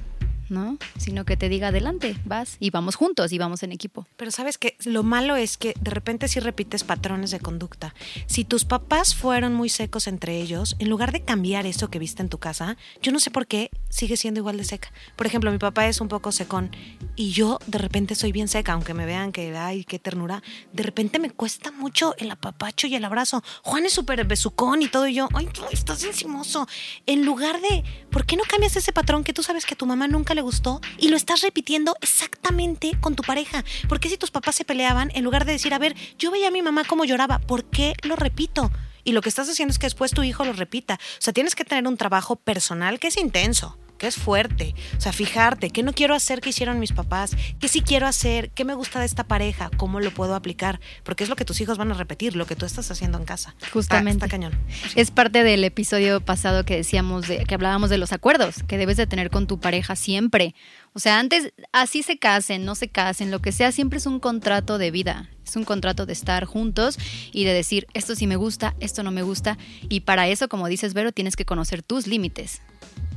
¿no? 0.50 0.78
Sino 0.98 1.24
que 1.24 1.36
te 1.36 1.48
diga, 1.48 1.68
adelante, 1.68 2.16
vas 2.24 2.56
y 2.60 2.70
vamos 2.70 2.96
juntos 2.96 3.32
y 3.32 3.38
vamos 3.38 3.62
en 3.62 3.72
equipo. 3.72 4.06
Pero 4.16 4.30
sabes 4.30 4.58
que 4.58 4.76
lo 4.84 5.02
malo 5.02 5.36
es 5.36 5.56
que 5.56 5.74
de 5.80 5.90
repente 5.90 6.28
sí 6.28 6.40
repites 6.40 6.84
patrones 6.84 7.30
de 7.30 7.40
conducta. 7.40 7.94
Si 8.26 8.44
tus 8.44 8.64
papás 8.64 9.14
fueron 9.14 9.54
muy 9.54 9.68
secos 9.68 10.06
entre 10.06 10.40
ellos, 10.40 10.76
en 10.78 10.88
lugar 10.88 11.12
de 11.12 11.22
cambiar 11.22 11.66
eso 11.66 11.88
que 11.88 11.98
viste 11.98 12.22
en 12.22 12.28
tu 12.28 12.38
casa, 12.38 12.76
yo 13.02 13.12
no 13.12 13.20
sé 13.20 13.30
por 13.30 13.46
qué 13.46 13.70
sigue 13.88 14.16
siendo 14.16 14.40
igual 14.40 14.56
de 14.56 14.64
seca. 14.64 14.92
Por 15.16 15.26
ejemplo, 15.26 15.50
mi 15.50 15.58
papá 15.58 15.86
es 15.86 16.00
un 16.00 16.08
poco 16.08 16.32
secón 16.32 16.70
y 17.16 17.30
yo 17.30 17.58
de 17.66 17.78
repente 17.78 18.14
soy 18.14 18.32
bien 18.32 18.48
seca, 18.48 18.72
aunque 18.72 18.94
me 18.94 19.06
vean 19.06 19.32
que, 19.32 19.56
ay, 19.56 19.84
qué 19.84 19.98
ternura. 19.98 20.42
De 20.72 20.82
repente 20.82 21.18
me 21.18 21.30
cuesta 21.30 21.70
mucho 21.70 22.14
el 22.18 22.30
apapacho 22.30 22.86
y 22.86 22.94
el 22.94 23.04
abrazo. 23.04 23.42
Juan 23.62 23.86
es 23.86 23.92
súper 23.92 24.24
besucón 24.26 24.82
y 24.82 24.88
todo 24.88 25.06
y 25.06 25.14
yo, 25.14 25.28
ay, 25.34 25.48
estás 25.70 26.02
encimoso. 26.04 26.66
En 27.06 27.24
lugar 27.24 27.60
de, 27.60 27.84
¿por 28.10 28.26
qué 28.26 28.36
no 28.36 28.44
cambias 28.44 28.76
ese 28.76 28.92
patrón 28.92 29.24
que 29.24 29.32
tú 29.32 29.42
sabes 29.42 29.66
que 29.66 29.76
tu 29.76 29.86
mamá 29.86 30.08
nunca 30.08 30.34
le 30.34 30.39
gustó 30.42 30.80
y 30.98 31.08
lo 31.08 31.16
estás 31.16 31.42
repitiendo 31.42 31.96
exactamente 32.00 32.92
con 33.00 33.16
tu 33.16 33.22
pareja? 33.22 33.64
¿Por 33.88 34.00
qué 34.00 34.08
si 34.08 34.16
tus 34.16 34.30
papás 34.30 34.54
se 34.54 34.64
peleaban, 34.64 35.10
en 35.14 35.24
lugar 35.24 35.44
de 35.44 35.52
decir, 35.52 35.74
a 35.74 35.78
ver, 35.78 35.94
yo 36.18 36.30
veía 36.30 36.48
a 36.48 36.52
mi 36.52 36.62
mamá 36.62 36.84
cómo 36.84 37.04
lloraba, 37.04 37.38
¿por 37.38 37.64
qué 37.64 37.94
lo 38.02 38.16
repito? 38.16 38.70
Y 39.04 39.12
lo 39.12 39.22
que 39.22 39.28
estás 39.28 39.48
haciendo 39.48 39.72
es 39.72 39.78
que 39.78 39.86
después 39.86 40.12
tu 40.12 40.22
hijo 40.22 40.44
lo 40.44 40.52
repita. 40.52 40.94
O 40.94 41.20
sea, 41.22 41.32
tienes 41.32 41.54
que 41.54 41.64
tener 41.64 41.86
un 41.86 41.96
trabajo 41.96 42.36
personal 42.36 42.98
que 42.98 43.08
es 43.08 43.16
intenso. 43.16 43.78
Que 44.00 44.06
es 44.06 44.16
fuerte. 44.16 44.74
O 44.96 45.00
sea, 45.00 45.12
fijarte, 45.12 45.68
¿qué 45.68 45.82
no 45.82 45.92
quiero 45.92 46.14
hacer 46.14 46.40
que 46.40 46.48
hicieron 46.48 46.80
mis 46.80 46.92
papás? 46.92 47.36
¿Qué 47.60 47.68
sí 47.68 47.82
quiero 47.82 48.06
hacer? 48.06 48.50
¿Qué 48.50 48.64
me 48.64 48.72
gusta 48.72 48.98
de 48.98 49.04
esta 49.04 49.24
pareja? 49.24 49.70
¿Cómo 49.76 50.00
lo 50.00 50.10
puedo 50.10 50.34
aplicar? 50.34 50.80
Porque 51.04 51.22
es 51.22 51.30
lo 51.30 51.36
que 51.36 51.44
tus 51.44 51.60
hijos 51.60 51.76
van 51.76 51.92
a 51.92 51.94
repetir, 51.94 52.34
lo 52.34 52.46
que 52.46 52.56
tú 52.56 52.64
estás 52.64 52.90
haciendo 52.90 53.18
en 53.18 53.26
casa. 53.26 53.54
Justamente. 53.72 54.24
Está, 54.24 54.28
cañón. 54.28 54.58
Es 54.96 55.10
parte 55.10 55.44
del 55.44 55.62
episodio 55.64 56.22
pasado 56.22 56.64
que 56.64 56.76
decíamos, 56.76 57.28
de, 57.28 57.44
que 57.44 57.54
hablábamos 57.54 57.90
de 57.90 57.98
los 57.98 58.12
acuerdos 58.12 58.62
que 58.66 58.78
debes 58.78 58.96
de 58.96 59.06
tener 59.06 59.28
con 59.28 59.46
tu 59.46 59.60
pareja 59.60 59.96
siempre. 59.96 60.54
O 60.94 60.98
sea, 60.98 61.18
antes, 61.18 61.52
así 61.72 62.02
se 62.02 62.18
casen, 62.18 62.64
no 62.64 62.74
se 62.76 62.88
casen, 62.88 63.30
lo 63.30 63.40
que 63.40 63.52
sea, 63.52 63.70
siempre 63.70 63.98
es 63.98 64.06
un 64.06 64.18
contrato 64.18 64.78
de 64.78 64.90
vida. 64.90 65.28
Es 65.46 65.56
un 65.56 65.64
contrato 65.64 66.06
de 66.06 66.14
estar 66.14 66.46
juntos 66.46 66.98
y 67.32 67.44
de 67.44 67.52
decir, 67.52 67.86
esto 67.92 68.14
sí 68.14 68.26
me 68.26 68.36
gusta, 68.36 68.74
esto 68.80 69.02
no 69.02 69.10
me 69.10 69.22
gusta. 69.22 69.58
Y 69.90 70.00
para 70.00 70.26
eso, 70.28 70.48
como 70.48 70.68
dices, 70.68 70.94
Vero, 70.94 71.12
tienes 71.12 71.36
que 71.36 71.44
conocer 71.44 71.82
tus 71.82 72.06
límites. 72.06 72.62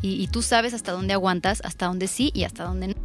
Y, 0.06 0.28
tú 0.28 0.42
sabes 0.42 0.74
hasta 0.74 0.92
dónde 0.92 1.14
aguantas, 1.14 1.62
hasta 1.64 1.86
dónde 1.86 2.10
sí 2.10 2.30
y 2.34 2.44
hasta 2.44 2.66
dónde 2.66 2.90
no. 2.90 2.96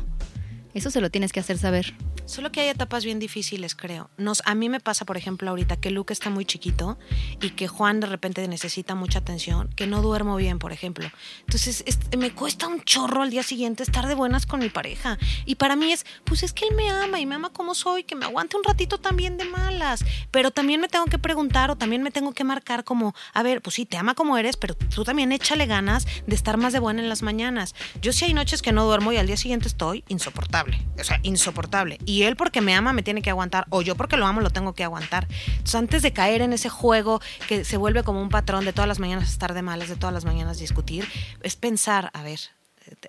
Eso 0.74 0.90
se 0.90 1.00
lo 1.00 1.10
tienes 1.10 1.32
que 1.32 1.40
hacer 1.40 1.58
saber. 1.58 1.94
Solo 2.26 2.52
que 2.52 2.60
hay 2.60 2.68
etapas 2.68 3.04
bien 3.04 3.18
difíciles, 3.18 3.74
creo. 3.74 4.10
Nos, 4.18 4.42
a 4.44 4.54
mí 4.54 4.68
me 4.68 4.80
pasa, 4.80 5.06
por 5.06 5.16
ejemplo, 5.16 5.48
ahorita 5.48 5.76
que 5.76 5.90
Luke 5.90 6.12
está 6.12 6.28
muy 6.28 6.44
chiquito 6.44 6.98
y 7.40 7.50
que 7.50 7.68
Juan 7.68 8.00
de 8.00 8.06
repente 8.06 8.46
necesita 8.46 8.94
mucha 8.94 9.20
atención, 9.20 9.70
que 9.74 9.86
no 9.86 10.02
duermo 10.02 10.36
bien, 10.36 10.58
por 10.58 10.72
ejemplo. 10.72 11.10
Entonces, 11.40 11.82
es, 11.86 11.98
me 12.18 12.32
cuesta 12.32 12.68
un 12.68 12.82
chorro 12.82 13.22
al 13.22 13.30
día 13.30 13.42
siguiente 13.42 13.82
estar 13.82 14.06
de 14.06 14.14
buenas 14.14 14.44
con 14.44 14.60
mi 14.60 14.68
pareja. 14.68 15.18
Y 15.46 15.54
para 15.54 15.74
mí 15.74 15.90
es, 15.90 16.04
pues 16.24 16.42
es 16.42 16.52
que 16.52 16.66
él 16.66 16.74
me 16.74 16.90
ama 16.90 17.18
y 17.18 17.24
me 17.24 17.34
ama 17.34 17.50
como 17.50 17.74
soy, 17.74 18.04
que 18.04 18.14
me 18.14 18.26
aguante 18.26 18.58
un 18.58 18.64
ratito 18.64 18.98
también 18.98 19.38
de 19.38 19.46
malas. 19.46 20.04
Pero 20.30 20.50
también 20.50 20.82
me 20.82 20.88
tengo 20.88 21.06
que 21.06 21.18
preguntar 21.18 21.70
o 21.70 21.76
también 21.76 22.02
me 22.02 22.10
tengo 22.10 22.32
que 22.32 22.44
marcar 22.44 22.84
como, 22.84 23.14
a 23.32 23.42
ver, 23.42 23.62
pues 23.62 23.74
sí, 23.76 23.86
te 23.86 23.96
ama 23.96 24.14
como 24.14 24.36
eres, 24.36 24.58
pero 24.58 24.74
tú 24.74 25.02
también 25.02 25.32
échale 25.32 25.64
ganas 25.64 26.06
de 26.26 26.34
estar 26.34 26.58
más 26.58 26.74
de 26.74 26.78
buena 26.78 27.00
en 27.00 27.08
las 27.08 27.22
mañanas. 27.22 27.74
Yo 28.02 28.12
sí 28.12 28.26
hay 28.26 28.34
noches 28.34 28.60
que 28.60 28.72
no 28.72 28.84
duermo 28.84 29.12
y 29.12 29.16
al 29.16 29.26
día 29.26 29.38
siguiente 29.38 29.66
estoy 29.66 30.04
insoportable. 30.08 30.57
O 30.98 31.04
sea, 31.04 31.20
insoportable. 31.22 31.98
Y 32.04 32.22
él 32.22 32.36
porque 32.36 32.60
me 32.60 32.74
ama 32.74 32.92
me 32.92 33.02
tiene 33.02 33.22
que 33.22 33.30
aguantar, 33.30 33.66
o 33.70 33.82
yo 33.82 33.94
porque 33.94 34.16
lo 34.16 34.26
amo 34.26 34.40
lo 34.40 34.50
tengo 34.50 34.74
que 34.74 34.84
aguantar. 34.84 35.26
Entonces, 35.48 35.74
antes 35.74 36.02
de 36.02 36.12
caer 36.12 36.42
en 36.42 36.52
ese 36.52 36.68
juego 36.68 37.20
que 37.46 37.64
se 37.64 37.76
vuelve 37.76 38.02
como 38.02 38.20
un 38.20 38.28
patrón 38.28 38.64
de 38.64 38.72
todas 38.72 38.88
las 38.88 38.98
mañanas 38.98 39.30
estar 39.30 39.54
de 39.54 39.62
malas, 39.62 39.88
de 39.88 39.96
todas 39.96 40.14
las 40.14 40.24
mañanas 40.24 40.58
discutir, 40.58 41.08
es 41.42 41.56
pensar, 41.56 42.10
a 42.12 42.22
ver, 42.22 42.40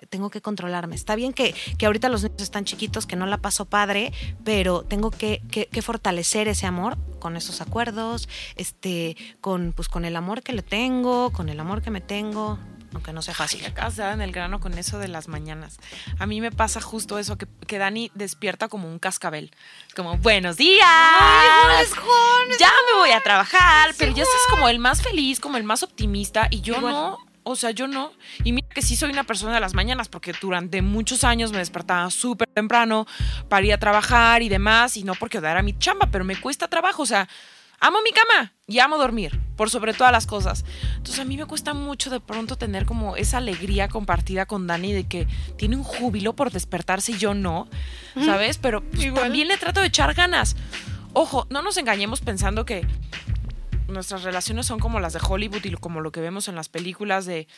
tengo 0.08 0.30
que 0.30 0.40
controlarme. 0.40 0.94
Está 0.94 1.16
bien 1.16 1.32
que, 1.32 1.54
que, 1.78 1.86
ahorita 1.86 2.08
los 2.08 2.22
niños 2.22 2.42
están 2.42 2.64
chiquitos, 2.64 3.06
que 3.06 3.16
no 3.16 3.26
la 3.26 3.38
paso 3.38 3.64
padre, 3.64 4.12
pero 4.44 4.82
tengo 4.82 5.10
que, 5.10 5.42
que, 5.50 5.66
que, 5.66 5.82
fortalecer 5.82 6.48
ese 6.48 6.66
amor 6.66 6.98
con 7.18 7.36
esos 7.36 7.60
acuerdos, 7.60 8.28
este, 8.56 9.16
con, 9.40 9.72
pues, 9.72 9.88
con 9.88 10.04
el 10.04 10.16
amor 10.16 10.42
que 10.42 10.52
le 10.52 10.62
tengo, 10.62 11.30
con 11.30 11.48
el 11.48 11.60
amor 11.60 11.82
que 11.82 11.90
me 11.90 12.00
tengo 12.00 12.58
aunque 12.92 13.12
no 13.12 13.22
sea 13.22 13.34
fácil. 13.34 13.64
Acabas 13.64 13.96
de 13.96 14.02
dar 14.02 14.12
en 14.14 14.20
el 14.20 14.32
grano 14.32 14.60
con 14.60 14.76
eso 14.78 14.98
de 14.98 15.08
las 15.08 15.28
mañanas. 15.28 15.78
A 16.18 16.26
mí 16.26 16.40
me 16.40 16.50
pasa 16.50 16.80
justo 16.80 17.18
eso, 17.18 17.36
que, 17.38 17.46
que 17.66 17.78
Dani 17.78 18.10
despierta 18.14 18.68
como 18.68 18.88
un 18.88 18.98
cascabel. 18.98 19.50
Como, 19.94 20.16
buenos 20.18 20.56
días. 20.56 20.86
Ay, 20.86 21.86
Juan, 21.86 22.58
ya 22.58 22.70
me 22.92 22.98
voy 22.98 23.10
a 23.10 23.20
trabajar. 23.20 23.90
Sí, 23.90 23.96
pero 23.98 24.12
ya 24.12 24.22
estás 24.22 24.40
como 24.50 24.68
el 24.68 24.78
más 24.78 25.02
feliz, 25.02 25.40
como 25.40 25.56
el 25.56 25.64
más 25.64 25.82
optimista. 25.82 26.48
Y 26.50 26.60
yo 26.60 26.76
Igual. 26.76 26.92
no. 26.92 27.18
O 27.42 27.56
sea, 27.56 27.70
yo 27.70 27.86
no. 27.86 28.12
Y 28.44 28.52
mira 28.52 28.68
que 28.68 28.82
sí 28.82 28.96
soy 28.96 29.10
una 29.10 29.24
persona 29.24 29.54
de 29.54 29.60
las 29.60 29.72
mañanas, 29.72 30.08
porque 30.08 30.34
durante 30.40 30.82
muchos 30.82 31.24
años 31.24 31.52
me 31.52 31.58
despertaba 31.58 32.10
súper 32.10 32.46
temprano 32.52 33.06
para 33.48 33.66
ir 33.66 33.72
a 33.72 33.78
trabajar 33.78 34.42
y 34.42 34.48
demás, 34.48 34.96
y 34.96 35.04
no 35.04 35.14
porque 35.14 35.38
odiara 35.38 35.62
mi 35.62 35.76
chamba, 35.78 36.08
pero 36.12 36.24
me 36.24 36.38
cuesta 36.38 36.68
trabajo. 36.68 37.02
O 37.02 37.06
sea, 37.06 37.28
amo 37.80 37.98
mi 38.04 38.10
cama 38.12 38.52
y 38.66 38.78
amo 38.78 38.98
dormir, 38.98 39.40
por 39.56 39.70
sobre 39.70 39.94
todas 39.94 40.12
las 40.12 40.26
cosas. 40.26 40.64
Entonces 40.96 41.18
a 41.18 41.24
mí 41.24 41.36
me 41.36 41.46
cuesta 41.46 41.74
mucho 41.74 42.10
de 42.10 42.20
pronto 42.20 42.56
tener 42.56 42.86
como 42.86 43.16
esa 43.16 43.38
alegría 43.38 43.88
compartida 43.88 44.46
con 44.46 44.66
Dani 44.66 44.92
de 44.92 45.04
que 45.04 45.26
tiene 45.56 45.76
un 45.76 45.82
júbilo 45.82 46.34
por 46.34 46.52
despertarse 46.52 47.12
y 47.12 47.18
yo 47.18 47.34
no, 47.34 47.68
¿sabes? 48.24 48.58
Pero 48.58 48.82
pues, 48.82 49.12
también 49.14 49.48
le 49.48 49.56
trato 49.56 49.80
de 49.80 49.88
echar 49.88 50.14
ganas. 50.14 50.56
Ojo, 51.12 51.46
no 51.50 51.62
nos 51.62 51.76
engañemos 51.78 52.20
pensando 52.20 52.64
que 52.64 52.86
nuestras 53.88 54.22
relaciones 54.22 54.66
son 54.66 54.78
como 54.78 55.00
las 55.00 55.12
de 55.12 55.20
Hollywood 55.26 55.64
y 55.64 55.72
como 55.72 56.00
lo 56.00 56.12
que 56.12 56.20
vemos 56.20 56.46
en 56.46 56.54
las 56.54 56.68
películas 56.68 57.26
de, 57.26 57.48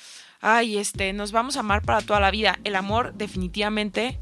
ay, 0.40 0.78
este, 0.78 1.12
nos 1.12 1.32
vamos 1.32 1.56
a 1.56 1.60
amar 1.60 1.82
para 1.82 2.00
toda 2.00 2.20
la 2.20 2.30
vida. 2.30 2.58
El 2.64 2.76
amor 2.76 3.12
definitivamente 3.14 4.18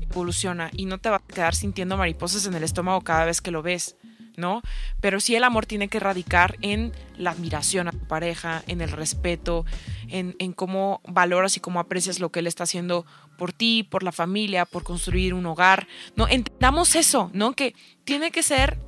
evoluciona 0.00 0.70
y 0.72 0.86
no 0.86 0.98
te 0.98 1.08
va 1.08 1.16
a 1.16 1.20
quedar 1.20 1.54
sintiendo 1.54 1.96
mariposas 1.96 2.46
en 2.46 2.54
el 2.54 2.64
estómago 2.64 3.00
cada 3.02 3.24
vez 3.24 3.40
que 3.40 3.52
lo 3.52 3.62
ves. 3.62 3.96
¿No? 4.40 4.62
Pero 5.00 5.20
sí 5.20 5.36
el 5.36 5.44
amor 5.44 5.66
tiene 5.66 5.88
que 5.88 6.00
radicar 6.00 6.56
en 6.62 6.92
la 7.16 7.30
admiración 7.30 7.86
a 7.86 7.92
tu 7.92 8.06
pareja, 8.06 8.62
en 8.66 8.80
el 8.80 8.90
respeto, 8.90 9.64
en, 10.08 10.34
en, 10.38 10.52
cómo 10.52 11.00
valoras 11.06 11.56
y 11.56 11.60
cómo 11.60 11.78
aprecias 11.78 12.18
lo 12.18 12.30
que 12.30 12.40
él 12.40 12.46
está 12.46 12.64
haciendo 12.64 13.06
por 13.38 13.52
ti, 13.52 13.84
por 13.84 14.02
la 14.02 14.12
familia, 14.12 14.64
por 14.64 14.82
construir 14.82 15.34
un 15.34 15.46
hogar. 15.46 15.86
No, 16.16 16.26
entendamos 16.26 16.96
eso, 16.96 17.30
¿no? 17.32 17.52
Que 17.52 17.74
tiene 18.04 18.30
que 18.30 18.42
ser 18.42 18.78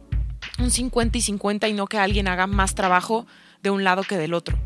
un 0.59 0.71
50 0.71 1.18
y 1.18 1.21
50 1.21 1.68
y 1.68 1.73
no 1.73 1.87
que 1.87 1.99
alguien 1.99 2.28
haga 2.28 2.47
más 2.47 2.75
trabajo 2.75 3.26
de 3.62 3.71
un 3.71 3.85
lado 3.85 4.02
que 4.02 4.16
del 4.16 4.35
otro. 4.35 4.59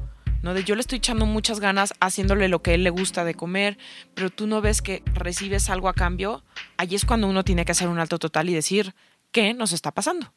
¿no? 0.42 0.54
De 0.54 0.64
yo 0.64 0.74
le 0.74 0.80
estoy 0.80 0.98
echando 0.98 1.26
muchas 1.26 1.60
ganas 1.60 1.94
haciéndole 2.00 2.48
lo 2.48 2.62
que 2.62 2.74
él 2.74 2.84
le 2.84 2.90
gusta 2.90 3.24
de 3.24 3.34
comer, 3.34 3.78
pero 4.14 4.30
tú 4.30 4.46
no 4.46 4.60
ves 4.60 4.82
que 4.82 5.02
recibes 5.14 5.70
algo 5.70 5.88
a 5.88 5.94
cambio, 5.94 6.44
allí 6.76 6.94
es 6.94 7.04
cuando 7.04 7.28
uno 7.28 7.44
tiene 7.44 7.64
que 7.64 7.72
hacer 7.72 7.88
un 7.88 7.98
alto 7.98 8.18
total 8.18 8.48
y 8.48 8.54
decir, 8.54 8.94
¿qué 9.32 9.54
nos 9.54 9.72
está 9.72 9.92
pasando? 9.92 10.32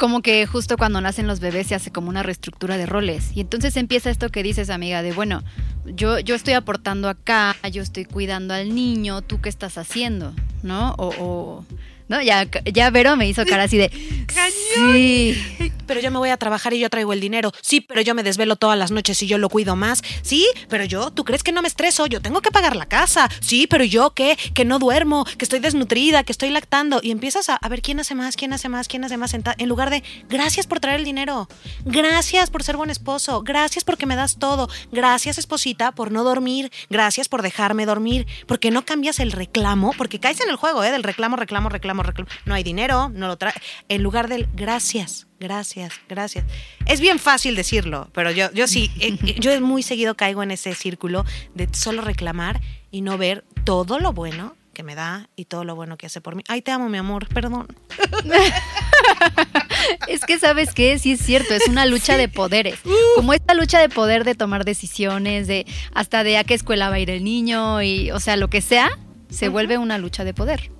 Como 0.00 0.22
que 0.22 0.46
justo 0.46 0.78
cuando 0.78 1.02
nacen 1.02 1.26
los 1.26 1.40
bebés 1.40 1.66
se 1.66 1.74
hace 1.74 1.92
como 1.92 2.08
una 2.08 2.22
reestructura 2.22 2.78
de 2.78 2.86
roles. 2.86 3.32
Y 3.34 3.42
entonces 3.42 3.76
empieza 3.76 4.08
esto 4.08 4.30
que 4.30 4.42
dices, 4.42 4.70
amiga, 4.70 5.02
de 5.02 5.12
bueno, 5.12 5.44
yo, 5.84 6.18
yo 6.18 6.34
estoy 6.34 6.54
aportando 6.54 7.10
acá, 7.10 7.54
yo 7.70 7.82
estoy 7.82 8.06
cuidando 8.06 8.54
al 8.54 8.74
niño, 8.74 9.20
¿tú 9.20 9.42
qué 9.42 9.50
estás 9.50 9.76
haciendo? 9.76 10.32
¿No? 10.62 10.94
O, 10.96 11.12
o 11.18 11.64
¿no? 12.10 12.20
Ya, 12.20 12.46
ya 12.64 12.90
Vero 12.90 13.16
me 13.16 13.28
hizo 13.28 13.46
cara 13.46 13.62
así 13.62 13.78
de. 13.78 13.88
¡Cañón! 14.26 14.92
Sí. 14.92 15.72
Pero 15.86 16.00
yo 16.00 16.10
me 16.10 16.18
voy 16.18 16.30
a 16.30 16.36
trabajar 16.36 16.72
y 16.72 16.80
yo 16.80 16.90
traigo 16.90 17.12
el 17.12 17.20
dinero. 17.20 17.52
Sí, 17.62 17.80
pero 17.80 18.00
yo 18.00 18.14
me 18.14 18.22
desvelo 18.22 18.56
todas 18.56 18.78
las 18.78 18.90
noches 18.90 19.22
y 19.22 19.26
yo 19.26 19.38
lo 19.38 19.48
cuido 19.48 19.76
más. 19.76 20.02
Sí, 20.22 20.46
pero 20.68 20.84
yo, 20.84 21.10
¿tú 21.10 21.24
crees 21.24 21.42
que 21.42 21.52
no 21.52 21.62
me 21.62 21.68
estreso? 21.68 22.06
Yo 22.06 22.20
tengo 22.20 22.42
que 22.42 22.50
pagar 22.50 22.76
la 22.76 22.86
casa. 22.86 23.28
Sí, 23.40 23.66
pero 23.68 23.84
yo, 23.84 24.10
¿qué? 24.10 24.36
Que 24.54 24.64
no 24.64 24.78
duermo, 24.78 25.24
que 25.24 25.44
estoy 25.44 25.60
desnutrida, 25.60 26.22
que 26.24 26.32
estoy 26.32 26.50
lactando. 26.50 27.00
Y 27.02 27.10
empiezas 27.10 27.48
a, 27.48 27.56
a 27.56 27.68
ver 27.68 27.80
quién 27.82 27.98
hace 28.00 28.14
más, 28.14 28.36
quién 28.36 28.52
hace 28.52 28.68
más, 28.68 28.88
quién 28.88 29.04
hace 29.04 29.16
más. 29.16 29.34
En 29.34 29.68
lugar 29.68 29.90
de, 29.90 30.02
gracias 30.28 30.66
por 30.66 30.80
traer 30.80 31.00
el 31.00 31.04
dinero. 31.04 31.48
Gracias 31.84 32.50
por 32.50 32.62
ser 32.62 32.76
buen 32.76 32.90
esposo. 32.90 33.42
Gracias 33.42 33.84
porque 33.84 34.06
me 34.06 34.16
das 34.16 34.38
todo. 34.38 34.68
Gracias, 34.92 35.38
esposita, 35.38 35.92
por 35.92 36.10
no 36.10 36.24
dormir. 36.24 36.70
Gracias 36.88 37.28
por 37.28 37.42
dejarme 37.42 37.86
dormir. 37.86 38.26
Porque 38.46 38.70
no 38.70 38.84
cambias 38.84 39.20
el 39.20 39.32
reclamo, 39.32 39.92
porque 39.96 40.20
caes 40.20 40.40
en 40.40 40.50
el 40.50 40.56
juego, 40.56 40.84
¿eh? 40.84 40.90
Del 40.90 41.02
reclamo, 41.02 41.36
reclamo, 41.36 41.68
reclamo 41.68 41.99
no 42.44 42.54
hay 42.54 42.62
dinero, 42.62 43.08
no 43.08 43.28
lo 43.28 43.36
trae. 43.36 43.54
En 43.88 44.02
lugar 44.02 44.28
del 44.28 44.48
gracias, 44.54 45.26
gracias, 45.38 45.94
gracias. 46.08 46.44
Es 46.86 47.00
bien 47.00 47.18
fácil 47.18 47.56
decirlo, 47.56 48.10
pero 48.12 48.30
yo, 48.30 48.50
yo 48.52 48.66
sí, 48.66 48.90
yo 49.38 49.58
muy 49.60 49.82
seguido 49.82 50.14
caigo 50.14 50.42
en 50.42 50.50
ese 50.50 50.74
círculo 50.74 51.24
de 51.54 51.68
solo 51.72 52.02
reclamar 52.02 52.60
y 52.90 53.02
no 53.02 53.18
ver 53.18 53.44
todo 53.64 53.98
lo 53.98 54.12
bueno 54.12 54.56
que 54.72 54.82
me 54.82 54.94
da 54.94 55.28
y 55.36 55.46
todo 55.46 55.64
lo 55.64 55.74
bueno 55.74 55.96
que 55.96 56.06
hace 56.06 56.20
por 56.20 56.36
mí. 56.36 56.42
Ay, 56.48 56.62
te 56.62 56.70
amo, 56.70 56.88
mi 56.88 56.98
amor, 56.98 57.28
perdón. 57.28 57.66
es 60.08 60.24
que 60.24 60.38
sabes 60.38 60.72
qué, 60.74 60.98
sí 60.98 61.12
es 61.12 61.20
cierto, 61.20 61.54
es 61.54 61.66
una 61.68 61.86
lucha 61.86 62.14
sí. 62.14 62.20
de 62.20 62.28
poderes. 62.28 62.78
Como 63.16 63.32
esta 63.32 63.54
lucha 63.54 63.80
de 63.80 63.88
poder 63.88 64.24
de 64.24 64.34
tomar 64.34 64.64
decisiones, 64.64 65.46
de 65.46 65.66
hasta 65.92 66.22
de 66.22 66.38
a 66.38 66.44
qué 66.44 66.54
escuela 66.54 66.88
va 66.88 66.96
a 66.96 67.00
ir 67.00 67.10
el 67.10 67.24
niño 67.24 67.82
y, 67.82 68.10
o 68.12 68.20
sea, 68.20 68.36
lo 68.36 68.48
que 68.48 68.60
sea, 68.60 68.90
se 69.28 69.46
uh 69.46 69.48
-huh. 69.48 69.52
vuelve 69.52 69.78
una 69.78 69.98
lucha 69.98 70.24
de 70.24 70.34
poder 70.34 70.70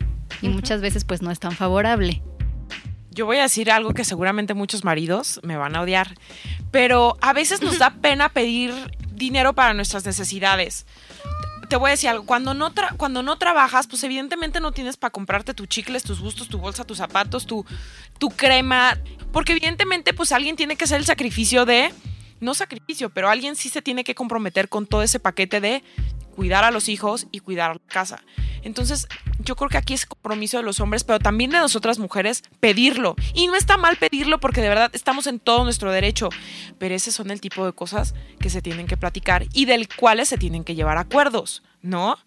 y 0.40 0.46
uh 0.46 0.50
-huh. 0.50 0.54
muchas 0.54 0.80
veces 0.80 1.04
pues 1.04 1.22
no 1.22 1.30
es 1.30 1.40
tan 1.40 1.52
favorable. 1.52 2.22
Yo 3.10 3.26
voy 3.26 3.38
a 3.38 3.42
decir 3.42 3.70
algo 3.70 3.92
que 3.92 4.04
seguramente 4.04 4.54
muchos 4.54 4.84
maridos 4.84 5.40
me 5.42 5.56
van 5.56 5.74
a 5.74 5.82
odiar, 5.82 6.14
pero 6.70 7.16
a 7.20 7.32
veces 7.32 7.60
nos 7.60 7.78
da 7.78 7.90
pena 8.00 8.28
pedir 8.28 8.72
dinero 9.12 9.52
para 9.52 9.74
nuestras 9.74 10.04
necesidades. 10.06 10.86
Te 11.68 11.76
voy 11.76 11.88
a 11.88 11.90
decir 11.92 12.10
algo, 12.10 12.26
cuando 12.26 12.54
no, 12.54 12.72
cuando 12.96 13.22
no 13.22 13.36
trabajas, 13.36 13.86
pues 13.86 14.02
evidentemente 14.02 14.60
no 14.60 14.72
tienes 14.72 14.96
para 14.96 15.12
comprarte 15.12 15.54
tus 15.54 15.68
chicles, 15.68 16.02
tus 16.02 16.20
gustos, 16.20 16.48
tu 16.48 16.58
bolsa, 16.58 16.84
tus 16.84 16.98
zapatos, 16.98 17.46
tu, 17.46 17.64
tu 18.18 18.30
crema, 18.30 18.98
porque 19.32 19.52
evidentemente 19.52 20.12
pues 20.12 20.32
alguien 20.32 20.56
tiene 20.56 20.76
que 20.76 20.84
hacer 20.84 20.98
el 20.98 21.04
sacrificio 21.04 21.66
de, 21.66 21.92
no 22.40 22.54
sacrificio, 22.54 23.10
pero 23.10 23.28
alguien 23.28 23.56
sí 23.56 23.68
se 23.68 23.82
tiene 23.82 24.04
que 24.04 24.14
comprometer 24.14 24.68
con 24.68 24.86
todo 24.86 25.02
ese 25.02 25.20
paquete 25.20 25.60
de 25.60 25.82
cuidar 26.34 26.64
a 26.64 26.70
los 26.70 26.88
hijos 26.88 27.26
y 27.30 27.40
cuidar 27.40 27.76
la 27.76 27.82
casa. 27.86 28.22
Entonces, 28.62 29.08
yo 29.38 29.56
creo 29.56 29.70
que 29.70 29.78
aquí 29.78 29.94
es 29.94 30.06
compromiso 30.06 30.58
de 30.58 30.62
los 30.62 30.80
hombres, 30.80 31.04
pero 31.04 31.18
también 31.18 31.50
de 31.50 31.58
nosotras 31.58 31.98
mujeres, 31.98 32.42
pedirlo. 32.60 33.16
Y 33.34 33.46
no 33.46 33.56
está 33.56 33.76
mal 33.76 33.96
pedirlo 33.96 34.38
porque 34.38 34.60
de 34.60 34.68
verdad 34.68 34.90
estamos 34.92 35.26
en 35.26 35.38
todo 35.40 35.64
nuestro 35.64 35.90
derecho, 35.90 36.28
pero 36.78 36.94
ese 36.94 37.12
son 37.12 37.30
el 37.30 37.40
tipo 37.40 37.64
de 37.64 37.72
cosas 37.72 38.14
que 38.38 38.50
se 38.50 38.62
tienen 38.62 38.86
que 38.86 38.96
platicar 38.96 39.46
y 39.52 39.64
del 39.64 39.88
cuales 39.94 40.28
se 40.28 40.38
tienen 40.38 40.64
que 40.64 40.74
llevar 40.74 40.98
acuerdos, 40.98 41.62
¿no? 41.82 42.18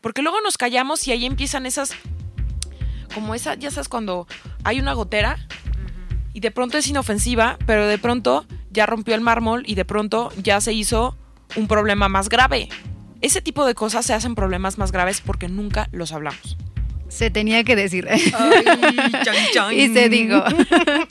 Porque 0.00 0.22
luego 0.22 0.40
nos 0.40 0.56
callamos 0.56 1.06
y 1.06 1.12
ahí 1.12 1.26
empiezan 1.26 1.66
esas, 1.66 1.92
como 3.14 3.34
esa, 3.34 3.54
ya 3.54 3.70
sabes, 3.70 3.88
cuando 3.88 4.26
hay 4.64 4.80
una 4.80 4.92
gotera 4.92 5.38
y 6.32 6.40
de 6.40 6.50
pronto 6.50 6.78
es 6.78 6.86
inofensiva, 6.86 7.58
pero 7.66 7.86
de 7.86 7.98
pronto 7.98 8.46
ya 8.70 8.86
rompió 8.86 9.14
el 9.14 9.20
mármol 9.20 9.64
y 9.66 9.74
de 9.74 9.84
pronto 9.84 10.32
ya 10.42 10.60
se 10.60 10.72
hizo 10.72 11.16
un 11.56 11.68
problema 11.68 12.08
más 12.08 12.28
grave. 12.28 12.68
ese 13.20 13.42
tipo 13.42 13.66
de 13.66 13.74
cosas 13.74 14.06
se 14.06 14.14
hacen 14.14 14.34
problemas 14.34 14.78
más 14.78 14.92
graves 14.92 15.20
porque 15.20 15.48
nunca 15.48 15.88
los 15.92 16.12
hablamos. 16.12 16.56
Se 17.10 17.28
tenía 17.28 17.64
que 17.64 17.76
decir. 17.76 18.08
y 19.72 19.88
se 19.88 20.08
dijo. 20.08 20.42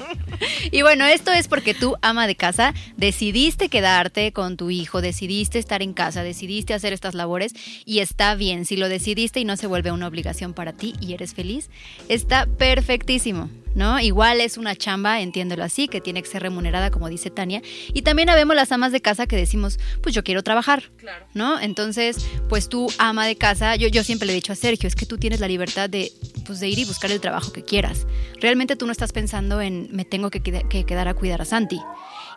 y 0.72 0.82
bueno, 0.82 1.06
esto 1.06 1.32
es 1.32 1.50
porque 1.50 1.74
tú, 1.74 1.98
ama 2.01 2.25
de 2.25 2.36
casa, 2.36 2.74
decidiste 2.96 3.68
quedarte 3.68 4.32
con 4.32 4.56
tu 4.56 4.70
hijo, 4.72 5.01
decidiste 5.01 5.60
estar 5.60 5.84
en 5.84 5.94
casa, 5.94 6.24
decidiste 6.24 6.74
hacer 6.74 6.94
estas 6.94 7.16
labores 7.16 7.54
y 7.86 8.00
está 8.00 8.34
bien. 8.36 8.66
Si 8.66 8.78
lo 8.78 8.88
decidiste 8.88 9.42
y 9.42 9.46
no 9.46 9.58
se 9.58 9.68
vuelve 9.68 9.92
una 9.92 10.08
obligación 10.08 10.54
para 10.54 10.72
ti 10.72 10.96
y 11.01 11.13
eres 11.13 11.34
feliz, 11.34 11.70
está 12.08 12.46
perfectísimo. 12.46 13.50
¿No? 13.76 14.00
Igual 14.00 14.42
es 14.42 14.58
una 14.58 14.76
chamba, 14.76 15.22
entiéndelo 15.22 15.64
así, 15.64 15.88
que 15.88 16.02
tiene 16.02 16.22
que 16.22 16.30
ser 16.30 16.42
remunerada, 16.42 16.92
como 16.92 17.10
dice 17.10 17.30
Tania. 17.30 17.62
Y 17.94 18.02
también 18.02 18.30
habemos 18.30 18.56
las 18.56 18.72
amas 18.72 18.92
de 18.92 19.02
casa 19.02 19.28
que 19.28 19.36
decimos, 19.36 19.80
pues 20.02 20.16
yo 20.16 20.24
quiero 20.24 20.44
trabajar, 20.44 20.92
¿no? 21.34 21.60
Entonces, 21.60 22.26
pues 22.48 22.70
tú, 22.70 22.92
ama 22.98 23.26
de 23.26 23.36
casa, 23.36 23.76
yo, 23.76 23.88
yo 23.88 24.04
siempre 24.04 24.26
le 24.26 24.34
he 24.34 24.36
dicho 24.36 24.54
a 24.54 24.56
Sergio, 24.56 24.88
es 24.88 24.96
que 24.96 25.06
tú 25.06 25.18
tienes 25.18 25.40
la 25.40 25.48
libertad 25.48 25.90
de, 25.90 26.12
pues, 26.46 26.60
de 26.60 26.70
ir 26.70 26.80
y 26.80 26.86
buscar 26.86 27.12
el 27.12 27.22
trabajo 27.22 27.52
que 27.52 27.64
quieras. 27.64 28.06
Realmente 28.42 28.76
tú 28.76 28.86
no 28.86 28.92
estás 28.92 29.12
pensando 29.12 29.62
en, 29.62 29.90
me 29.92 30.06
tengo 30.06 30.30
que, 30.30 30.42
que 30.42 30.86
quedar 30.86 31.08
a 31.08 31.14
cuidar 31.14 31.42
a 31.42 31.46
Santi. 31.46 31.80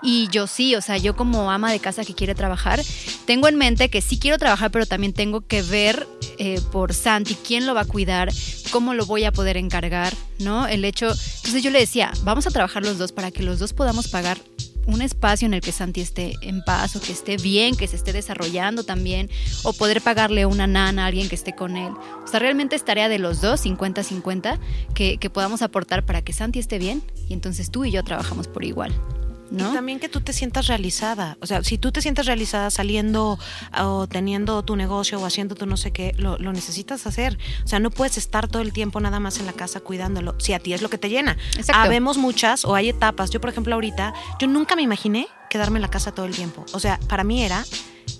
Y 0.02 0.28
yo 0.28 0.46
sí, 0.46 0.74
o 0.74 0.80
sea, 0.80 0.96
yo 0.96 1.14
como 1.14 1.50
ama 1.50 1.70
de 1.70 1.78
casa 1.78 2.04
que 2.04 2.14
quiere 2.14 2.34
trabajar, 2.34 2.82
tengo 3.24 3.48
en 3.48 3.56
mente 3.56 3.88
que 3.88 4.00
sí 4.00 4.18
quiero 4.18 4.38
trabajar, 4.38 4.70
pero 4.70 4.86
también 4.86 5.12
tengo 5.12 5.42
que 5.42 5.62
ver 5.62 6.08
eh, 6.38 6.60
por 6.72 6.92
Santi 6.92 7.36
quién 7.36 7.66
lo 7.66 7.74
va 7.74 7.82
a 7.82 7.84
cuidar, 7.84 8.30
cómo 8.70 8.94
lo 8.94 9.06
voy 9.06 9.24
a 9.24 9.32
poder 9.32 9.56
encargar, 9.56 10.12
¿no? 10.40 10.66
El 10.66 10.84
hecho, 10.84 11.06
entonces 11.06 11.62
yo 11.62 11.70
le 11.70 11.78
decía, 11.78 12.12
vamos 12.24 12.46
a 12.46 12.50
trabajar 12.50 12.82
los 12.82 12.98
dos 12.98 13.12
para 13.12 13.30
que 13.30 13.42
los 13.42 13.58
dos 13.58 13.72
podamos 13.72 14.08
pagar 14.08 14.38
un 14.86 15.00
espacio 15.00 15.46
en 15.46 15.54
el 15.54 15.60
que 15.60 15.72
Santi 15.72 16.00
esté 16.00 16.34
en 16.40 16.62
paz 16.62 16.96
o 16.96 17.00
que 17.00 17.12
esté 17.12 17.36
bien, 17.36 17.76
que 17.76 17.86
se 17.86 17.96
esté 17.96 18.12
desarrollando 18.12 18.84
también, 18.84 19.30
o 19.62 19.72
poder 19.72 20.00
pagarle 20.00 20.46
una 20.46 20.66
nana 20.66 21.04
a 21.04 21.06
alguien 21.06 21.28
que 21.28 21.34
esté 21.34 21.54
con 21.54 21.76
él. 21.76 21.92
O 22.24 22.26
sea, 22.26 22.40
realmente 22.40 22.76
es 22.76 22.84
tarea 22.84 23.08
de 23.08 23.18
los 23.18 23.40
dos, 23.40 23.64
50-50, 23.64 24.58
que, 24.94 25.18
que 25.18 25.30
podamos 25.30 25.62
aportar 25.62 26.04
para 26.04 26.22
que 26.22 26.32
Santi 26.32 26.58
esté 26.58 26.78
bien 26.78 27.02
y 27.28 27.34
entonces 27.34 27.70
tú 27.70 27.84
y 27.84 27.90
yo 27.90 28.02
trabajamos 28.02 28.48
por 28.48 28.64
igual. 28.64 28.92
Y 29.52 29.74
también 29.74 30.00
que 30.00 30.08
tú 30.08 30.20
te 30.20 30.32
sientas 30.32 30.66
realizada. 30.66 31.36
O 31.40 31.46
sea, 31.46 31.62
si 31.62 31.78
tú 31.78 31.92
te 31.92 32.00
sientes 32.00 32.26
realizada 32.26 32.70
saliendo 32.70 33.38
o 33.78 34.06
teniendo 34.06 34.62
tu 34.62 34.76
negocio 34.76 35.20
o 35.20 35.26
haciendo 35.26 35.54
tu 35.54 35.66
no 35.66 35.76
sé 35.76 35.92
qué, 35.92 36.14
lo, 36.16 36.38
necesitas 36.38 37.06
hacer. 37.06 37.38
O 37.64 37.68
sea, 37.68 37.78
no 37.78 37.90
puedes 37.90 38.18
estar 38.18 38.48
todo 38.48 38.62
el 38.62 38.72
tiempo 38.72 39.00
nada 39.00 39.20
más 39.20 39.38
en 39.38 39.46
la 39.46 39.52
casa 39.52 39.80
cuidándolo, 39.80 40.34
si 40.38 40.52
a 40.52 40.58
ti 40.58 40.72
es 40.72 40.82
lo 40.82 40.90
que 40.90 40.98
te 40.98 41.08
llena. 41.08 41.36
Habemos 41.72 42.16
muchas 42.16 42.64
o 42.64 42.74
hay 42.74 42.88
etapas. 42.88 43.30
Yo, 43.30 43.40
por 43.40 43.50
ejemplo, 43.50 43.74
ahorita, 43.74 44.14
yo 44.40 44.46
nunca 44.46 44.76
me 44.76 44.82
imaginé 44.82 45.28
quedarme 45.50 45.78
en 45.78 45.82
la 45.82 45.90
casa 45.90 46.12
todo 46.12 46.26
el 46.26 46.34
tiempo. 46.34 46.64
O 46.72 46.80
sea, 46.80 46.98
para 47.08 47.24
mí 47.24 47.42
era, 47.42 47.64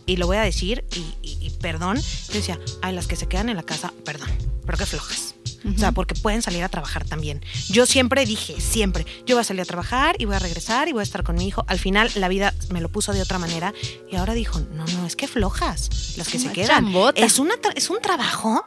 y 0.04 0.16
lo 0.16 0.26
voy 0.26 0.36
a 0.36 0.42
decir, 0.42 0.84
y, 1.22 1.50
perdón, 1.60 1.96
yo 2.28 2.34
decía, 2.34 2.58
ay, 2.82 2.94
las 2.94 3.06
que 3.06 3.16
se 3.16 3.26
quedan 3.26 3.48
en 3.48 3.56
la 3.56 3.62
casa, 3.62 3.92
perdón, 4.04 4.28
pero 4.66 4.76
qué 4.76 4.86
flojas. 4.86 5.34
O 5.64 5.78
sea, 5.78 5.92
porque 5.92 6.14
pueden 6.14 6.42
salir 6.42 6.62
a 6.64 6.68
trabajar 6.68 7.04
también. 7.04 7.44
Yo 7.68 7.86
siempre 7.86 8.26
dije, 8.26 8.60
siempre, 8.60 9.06
yo 9.26 9.36
voy 9.36 9.42
a 9.42 9.44
salir 9.44 9.62
a 9.62 9.64
trabajar 9.64 10.16
y 10.18 10.24
voy 10.24 10.34
a 10.34 10.38
regresar 10.38 10.88
y 10.88 10.92
voy 10.92 11.00
a 11.00 11.04
estar 11.04 11.22
con 11.22 11.36
mi 11.36 11.46
hijo. 11.46 11.64
Al 11.68 11.78
final 11.78 12.10
la 12.16 12.28
vida 12.28 12.54
me 12.70 12.80
lo 12.80 12.88
puso 12.88 13.12
de 13.12 13.22
otra 13.22 13.38
manera 13.38 13.72
y 14.10 14.16
ahora 14.16 14.34
dijo, 14.34 14.60
no, 14.74 14.84
no, 14.86 15.06
es 15.06 15.16
que 15.16 15.28
flojas 15.28 16.16
las 16.16 16.28
que 16.28 16.38
se 16.38 16.50
quedan. 16.52 16.92
Es, 17.14 17.38
una 17.38 17.54
es 17.74 17.90
un 17.90 18.00
trabajo 18.00 18.64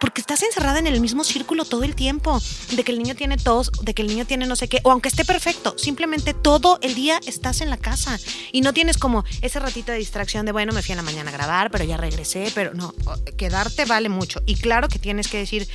porque 0.00 0.20
estás 0.20 0.42
encerrada 0.42 0.78
en 0.78 0.86
el 0.86 1.00
mismo 1.00 1.24
círculo 1.24 1.64
todo 1.64 1.84
el 1.84 1.94
tiempo, 1.94 2.40
de 2.72 2.84
que 2.84 2.92
el 2.92 2.98
niño 2.98 3.14
tiene 3.14 3.36
tos, 3.36 3.70
de 3.82 3.94
que 3.94 4.02
el 4.02 4.08
niño 4.08 4.26
tiene 4.26 4.46
no 4.46 4.56
sé 4.56 4.68
qué, 4.68 4.80
o 4.82 4.90
aunque 4.90 5.08
esté 5.08 5.24
perfecto, 5.24 5.74
simplemente 5.78 6.34
todo 6.34 6.78
el 6.82 6.94
día 6.94 7.20
estás 7.26 7.60
en 7.60 7.70
la 7.70 7.76
casa 7.76 8.18
y 8.52 8.60
no 8.60 8.72
tienes 8.72 8.98
como 8.98 9.24
ese 9.42 9.60
ratito 9.60 9.92
de 9.92 9.98
distracción 9.98 10.46
de, 10.46 10.52
bueno, 10.52 10.72
me 10.72 10.82
fui 10.82 10.92
en 10.92 10.98
la 10.98 11.02
mañana 11.02 11.30
a 11.30 11.32
grabar, 11.32 11.70
pero 11.70 11.84
ya 11.84 11.96
regresé, 11.96 12.50
pero 12.54 12.74
no, 12.74 12.94
quedarte 13.36 13.84
vale 13.84 14.08
mucho. 14.08 14.42
Y 14.46 14.56
claro 14.56 14.88
que 14.88 14.98
tienes 14.98 15.28
que 15.28 15.38
decir, 15.38 15.68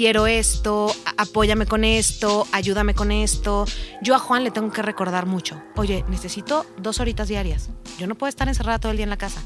quiero 0.00 0.26
esto, 0.26 0.90
apóyame 1.18 1.66
con 1.66 1.84
esto, 1.84 2.46
ayúdame 2.52 2.94
con 2.94 3.12
esto. 3.12 3.66
Yo 4.00 4.14
a 4.14 4.18
Juan 4.18 4.44
le 4.44 4.50
tengo 4.50 4.72
que 4.72 4.80
recordar 4.80 5.26
mucho, 5.26 5.62
oye, 5.76 6.06
necesito 6.08 6.64
dos 6.78 7.00
horitas 7.00 7.28
diarias. 7.28 7.68
Yo 7.98 8.06
no 8.06 8.14
puedo 8.14 8.30
estar 8.30 8.48
encerrada 8.48 8.78
todo 8.78 8.92
el 8.92 8.96
día 8.96 9.04
en 9.04 9.10
la 9.10 9.18
casa. 9.18 9.42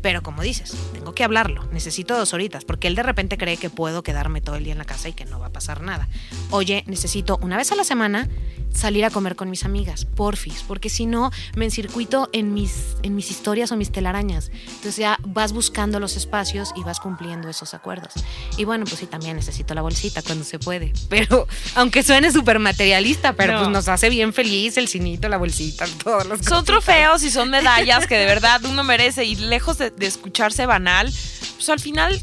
Pero 0.00 0.22
como 0.22 0.40
dices, 0.40 0.74
tengo 0.94 1.14
que 1.14 1.24
hablarlo, 1.24 1.68
necesito 1.72 2.16
dos 2.16 2.32
horitas, 2.32 2.64
porque 2.64 2.88
él 2.88 2.94
de 2.94 3.02
repente 3.02 3.36
cree 3.36 3.58
que 3.58 3.68
puedo 3.68 4.02
quedarme 4.02 4.40
todo 4.40 4.56
el 4.56 4.64
día 4.64 4.72
en 4.72 4.78
la 4.78 4.86
casa 4.86 5.10
y 5.10 5.12
que 5.12 5.26
no 5.26 5.40
va 5.40 5.48
a 5.48 5.52
pasar 5.52 5.82
nada. 5.82 6.08
Oye, 6.52 6.84
necesito 6.86 7.38
una 7.42 7.58
vez 7.58 7.70
a 7.72 7.74
la 7.74 7.84
semana 7.84 8.30
salir 8.72 9.04
a 9.04 9.10
comer 9.10 9.36
con 9.36 9.50
mis 9.50 9.64
amigas, 9.64 10.04
porfis, 10.04 10.64
porque 10.66 10.88
si 10.88 11.06
no 11.06 11.30
me 11.56 11.64
encircuito 11.64 12.28
en 12.32 12.54
mis, 12.54 12.96
en 13.02 13.14
mis 13.14 13.30
historias 13.30 13.72
o 13.72 13.76
mis 13.76 13.90
telarañas. 13.90 14.50
Entonces 14.66 14.96
ya 14.96 15.18
vas 15.26 15.52
buscando 15.52 16.00
los 16.00 16.16
espacios 16.16 16.72
y 16.76 16.82
vas 16.82 17.00
cumpliendo 17.00 17.48
esos 17.48 17.74
acuerdos. 17.74 18.12
Y 18.56 18.64
bueno, 18.64 18.84
pues 18.84 19.00
sí, 19.00 19.06
también 19.06 19.36
necesito 19.36 19.74
la 19.74 19.82
bolsita 19.82 20.22
cuando 20.22 20.44
se 20.44 20.58
puede. 20.58 20.92
Pero 21.08 21.46
aunque 21.74 22.02
suene 22.02 22.30
súper 22.32 22.58
materialista, 22.58 23.32
pero 23.32 23.58
pues 23.58 23.70
nos 23.70 23.88
hace 23.88 24.10
bien 24.10 24.32
feliz 24.32 24.76
el 24.76 24.88
cinito, 24.88 25.28
la 25.28 25.36
bolsita, 25.36 25.86
todos 26.02 26.26
los 26.26 26.40
Son 26.40 26.64
trofeos 26.64 27.22
y 27.22 27.30
son 27.30 27.50
medallas 27.50 28.06
que 28.06 28.16
de 28.16 28.24
verdad 28.26 28.60
uno 28.64 28.84
merece 28.84 29.24
y 29.24 29.36
lejos 29.36 29.78
de, 29.78 29.90
de 29.90 30.06
escucharse 30.06 30.66
banal, 30.66 31.12
pues 31.56 31.68
al 31.68 31.80
final, 31.80 32.20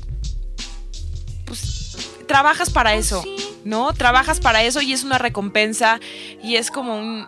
pues 1.45 1.97
trabajas 2.27 2.69
para 2.69 2.93
pues 2.93 3.07
eso. 3.07 3.23
¿No? 3.65 3.91
Trabajas 3.93 4.39
para 4.39 4.63
eso 4.63 4.81
y 4.81 4.93
es 4.93 5.03
una 5.03 5.17
recompensa 5.17 5.99
y 6.41 6.55
es 6.55 6.71
como 6.71 6.97
un, 6.97 7.27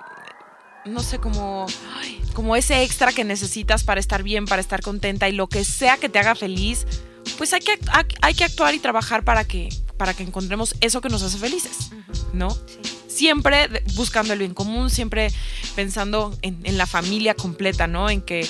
no 0.85 1.01
sé, 1.01 1.17
como, 1.17 1.65
como 2.33 2.55
ese 2.55 2.83
extra 2.83 3.11
que 3.11 3.25
necesitas 3.25 3.83
para 3.83 3.99
estar 3.99 4.23
bien, 4.23 4.45
para 4.45 4.61
estar 4.61 4.81
contenta 4.81 5.27
y 5.27 5.33
lo 5.33 5.47
que 5.47 5.65
sea 5.65 5.97
que 5.97 6.07
te 6.07 6.19
haga 6.19 6.35
feliz, 6.35 6.85
pues 7.37 7.51
hay 7.53 7.59
que, 7.59 7.77
hay 8.21 8.33
que 8.35 8.45
actuar 8.45 8.73
y 8.75 8.79
trabajar 8.79 9.23
para 9.23 9.43
que, 9.43 9.69
para 9.97 10.13
que 10.13 10.23
encontremos 10.23 10.75
eso 10.79 11.01
que 11.01 11.09
nos 11.09 11.23
hace 11.23 11.37
felices, 11.37 11.89
¿no? 12.33 12.55
Siempre 13.07 13.83
buscando 13.95 14.33
el 14.33 14.39
bien 14.39 14.53
común, 14.53 14.91
siempre 14.91 15.31
pensando 15.75 16.37
en, 16.43 16.77
la 16.77 16.85
familia 16.85 17.33
completa, 17.33 17.87
¿no? 17.87 18.11
En 18.11 18.21
que 18.21 18.47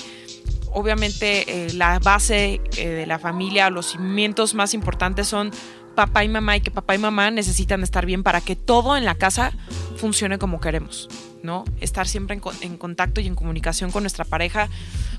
obviamente 0.72 1.66
eh, 1.66 1.72
la 1.72 1.98
base 1.98 2.60
eh, 2.76 2.88
de 2.88 3.06
la 3.06 3.18
familia, 3.18 3.70
los 3.70 3.92
cimientos 3.92 4.52
más 4.52 4.74
importantes 4.74 5.26
son 5.26 5.50
papá 5.98 6.22
y 6.22 6.28
mamá 6.28 6.56
y 6.56 6.60
que 6.60 6.70
papá 6.70 6.94
y 6.94 6.98
mamá 6.98 7.32
necesitan 7.32 7.82
estar 7.82 8.06
bien 8.06 8.22
para 8.22 8.40
que 8.40 8.54
todo 8.54 8.96
en 8.96 9.04
la 9.04 9.16
casa 9.16 9.50
funcione 9.96 10.38
como 10.38 10.60
queremos, 10.60 11.08
¿no? 11.42 11.64
Estar 11.80 12.06
siempre 12.06 12.40
en, 12.60 12.76
contacto 12.76 13.20
y 13.20 13.26
en 13.26 13.34
comunicación 13.34 13.90
con 13.90 14.04
nuestra 14.04 14.24
pareja 14.24 14.68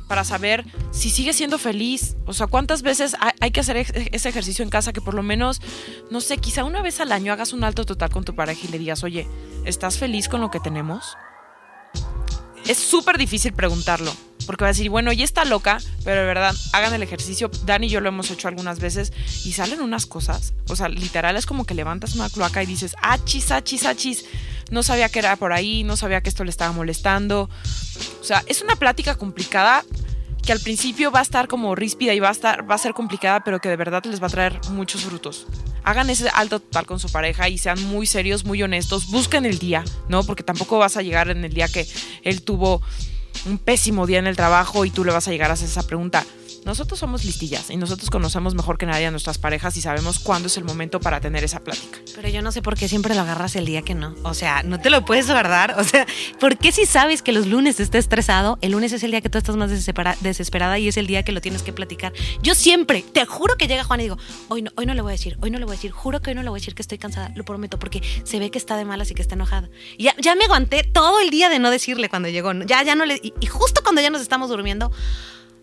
para 0.07 0.23
saber 0.23 0.63
si 0.91 1.09
sigue 1.09 1.33
siendo 1.33 1.57
feliz. 1.57 2.15
O 2.25 2.31
sea, 2.31 2.47
cuántas 2.47 2.81
veces 2.81 3.17
hay, 3.41 3.51
que 3.51 3.59
hacer 3.59 3.75
ese 3.75 4.29
ejercicio 4.29 4.63
en 4.63 4.69
casa 4.69 4.93
que 4.93 5.01
por 5.01 5.15
lo 5.15 5.21
menos, 5.21 5.61
no 6.11 6.21
sé, 6.21 6.37
quizá 6.37 6.63
una 6.63 6.81
vez 6.81 7.01
al 7.01 7.11
año 7.11 7.33
hagas 7.33 7.51
un 7.51 7.65
alto 7.65 7.85
total 7.85 8.09
con 8.09 8.23
tu 8.23 8.33
pareja 8.33 8.61
y 8.63 8.71
le 8.71 8.79
digas, 8.79 9.03
oye, 9.03 9.27
¿estás 9.65 9.97
feliz 9.97 10.29
con 10.29 10.39
lo 10.39 10.49
que 10.49 10.61
tenemos? 10.61 11.17
Es 12.65 12.77
súper 12.77 13.17
difícil 13.17 13.51
preguntarlo 13.51 14.13
porque 14.49 14.63
va 14.63 14.69
a 14.69 14.73
decir, 14.73 14.89
bueno, 14.89 15.13
ya 15.13 15.23
está 15.23 15.45
loca, 15.45 15.77
pero 16.03 16.21
de 16.21 16.25
verdad, 16.25 16.55
hagan 16.73 16.91
el 16.95 17.03
ejercicio. 17.03 17.51
Dani 17.65 17.85
y 17.85 17.89
yo 17.91 18.01
lo 18.01 18.09
hemos 18.09 18.31
hecho 18.31 18.47
algunas 18.47 18.79
veces 18.79 19.13
y 19.45 19.51
salen 19.51 19.79
unas 19.79 20.07
cosas. 20.07 20.55
O 20.69 20.75
sea, 20.75 20.89
literal 20.89 21.35
es 21.35 21.45
como 21.45 21.65
que 21.65 21.75
levantas 21.75 22.15
una 22.15 22.31
cloaca 22.31 22.63
y 22.63 22.65
dices, 22.65 22.95
achis, 22.99 23.51
achis, 23.51 23.85
achis. 23.85 24.25
No 24.71 24.81
sabía 24.81 25.07
que 25.09 25.19
era 25.19 25.35
por 25.35 25.53
ahí, 25.53 25.83
no 25.83 25.95
sabía 25.97 26.21
que 26.21 26.29
esto 26.29 26.43
le 26.43 26.49
estaba 26.49 26.71
molestando. 26.71 27.47
O 28.21 28.23
sea, 28.23 28.43
es 28.47 28.63
una 28.63 28.75
plática 28.75 29.13
complicada 29.13 29.83
que 30.43 30.51
al 30.51 30.59
principio 30.59 31.11
va 31.11 31.19
a 31.19 31.21
estar 31.21 31.47
como 31.47 31.75
ríspida 31.75 32.15
y 32.15 32.19
va 32.19 32.29
a, 32.29 32.31
estar, 32.31 32.67
va 32.67 32.73
a 32.73 32.79
ser 32.79 32.95
complicada, 32.95 33.43
pero 33.43 33.59
que 33.59 33.69
de 33.69 33.75
verdad 33.75 34.03
les 34.05 34.19
va 34.19 34.25
a 34.25 34.31
traer 34.31 34.59
muchos 34.71 35.03
frutos. 35.03 35.45
Hagan 35.83 36.09
ese 36.09 36.27
alto 36.33 36.59
total 36.59 36.87
con 36.87 36.99
su 36.99 37.11
pareja 37.11 37.49
y 37.49 37.59
sean 37.59 37.83
muy 37.83 38.07
serios, 38.07 38.45
muy 38.45 38.63
honestos. 38.63 39.11
Busquen 39.11 39.45
el 39.45 39.59
día, 39.59 39.85
¿no? 40.07 40.23
Porque 40.23 40.41
tampoco 40.41 40.79
vas 40.79 40.97
a 40.97 41.03
llegar 41.03 41.29
en 41.29 41.45
el 41.45 41.53
día 41.53 41.67
que 41.67 41.87
él 42.23 42.41
tuvo 42.41 42.81
un 43.45 43.57
pésimo 43.57 44.07
día 44.07 44.19
en 44.19 44.27
el 44.27 44.35
trabajo 44.35 44.85
y 44.85 44.91
tú 44.91 45.03
le 45.03 45.11
vas 45.11 45.27
a 45.27 45.31
llegar 45.31 45.49
a 45.49 45.53
hacer 45.53 45.67
esa 45.67 45.83
pregunta. 45.83 46.25
Nosotros 46.65 46.99
somos 46.99 47.25
listillas 47.25 47.69
y 47.69 47.77
nosotros 47.77 48.09
conocemos 48.09 48.53
mejor 48.53 48.77
que 48.77 48.85
nadie 48.85 49.05
a 49.05 49.11
nuestras 49.11 49.37
parejas 49.37 49.75
y 49.77 49.81
sabemos 49.81 50.19
cuándo 50.19 50.47
es 50.47 50.57
el 50.57 50.63
momento 50.63 50.99
para 50.99 51.19
tener 51.21 51.43
esa 51.43 51.61
plática. 51.61 51.99
Pero 52.15 52.29
yo 52.29 52.41
no 52.41 52.51
sé 52.51 52.61
por 52.61 52.75
qué 52.75 52.87
siempre 52.87 53.15
lo 53.15 53.21
agarras 53.21 53.55
el 53.55 53.65
día 53.65 53.81
que 53.81 53.95
no. 53.95 54.15
O 54.23 54.33
sea, 54.33 54.63
no 54.63 54.79
te 54.79 54.89
lo 54.89 55.05
puedes 55.05 55.27
guardar. 55.27 55.75
O 55.79 55.83
sea, 55.83 56.05
¿por 56.39 56.57
qué 56.57 56.71
si 56.71 56.85
sabes 56.85 57.21
que 57.21 57.31
los 57.31 57.47
lunes 57.47 57.79
estás 57.79 57.99
estresado, 57.99 58.57
el 58.61 58.73
lunes 58.73 58.91
es 58.91 59.03
el 59.03 59.11
día 59.11 59.21
que 59.21 59.29
tú 59.29 59.37
estás 59.37 59.55
más 59.55 59.69
desesperada 59.69 60.77
y 60.77 60.87
es 60.87 60.97
el 60.97 61.07
día 61.07 61.23
que 61.23 61.31
lo 61.31 61.41
tienes 61.41 61.63
que 61.63 61.71
platicar? 61.71 62.11
Yo 62.41 62.53
siempre, 62.53 63.01
te 63.01 63.25
juro 63.25 63.55
que 63.55 63.67
llega 63.67 63.83
Juan 63.83 64.01
y 64.01 64.03
digo, 64.03 64.17
hoy 64.49 64.61
no, 64.61 64.71
hoy 64.75 64.85
no 64.85 64.93
le 64.93 65.01
voy 65.01 65.11
a 65.11 65.13
decir, 65.13 65.37
hoy 65.41 65.51
no 65.51 65.57
le 65.57 65.65
voy 65.65 65.73
a 65.73 65.77
decir, 65.77 65.91
juro 65.91 66.21
que 66.21 66.31
hoy 66.31 66.35
no 66.35 66.43
le 66.43 66.49
voy 66.49 66.57
a 66.57 66.61
decir 66.61 66.75
que 66.75 66.81
estoy 66.81 66.97
cansada, 66.97 67.31
lo 67.35 67.45
prometo, 67.45 67.79
porque 67.79 68.01
se 68.23 68.39
ve 68.39 68.51
que 68.51 68.57
está 68.57 68.75
de 68.75 68.85
malas 68.85 69.09
y 69.11 69.15
que 69.15 69.21
está 69.21 69.35
enojada. 69.35 69.69
Ya, 69.97 70.13
ya 70.17 70.35
me 70.35 70.45
aguanté 70.45 70.83
todo 70.83 71.19
el 71.21 71.29
día 71.29 71.49
de 71.49 71.59
no 71.59 71.71
decirle 71.71 72.09
cuando 72.09 72.27
llegó. 72.29 72.51
Ya, 72.65 72.83
ya 72.83 72.95
no 72.95 73.05
le. 73.05 73.21
y 73.21 73.45
justo 73.45 73.81
cuando 73.83 74.01
ya 74.01 74.09
nos 74.09 74.21
estamos 74.21 74.49
durmiendo 74.49 74.91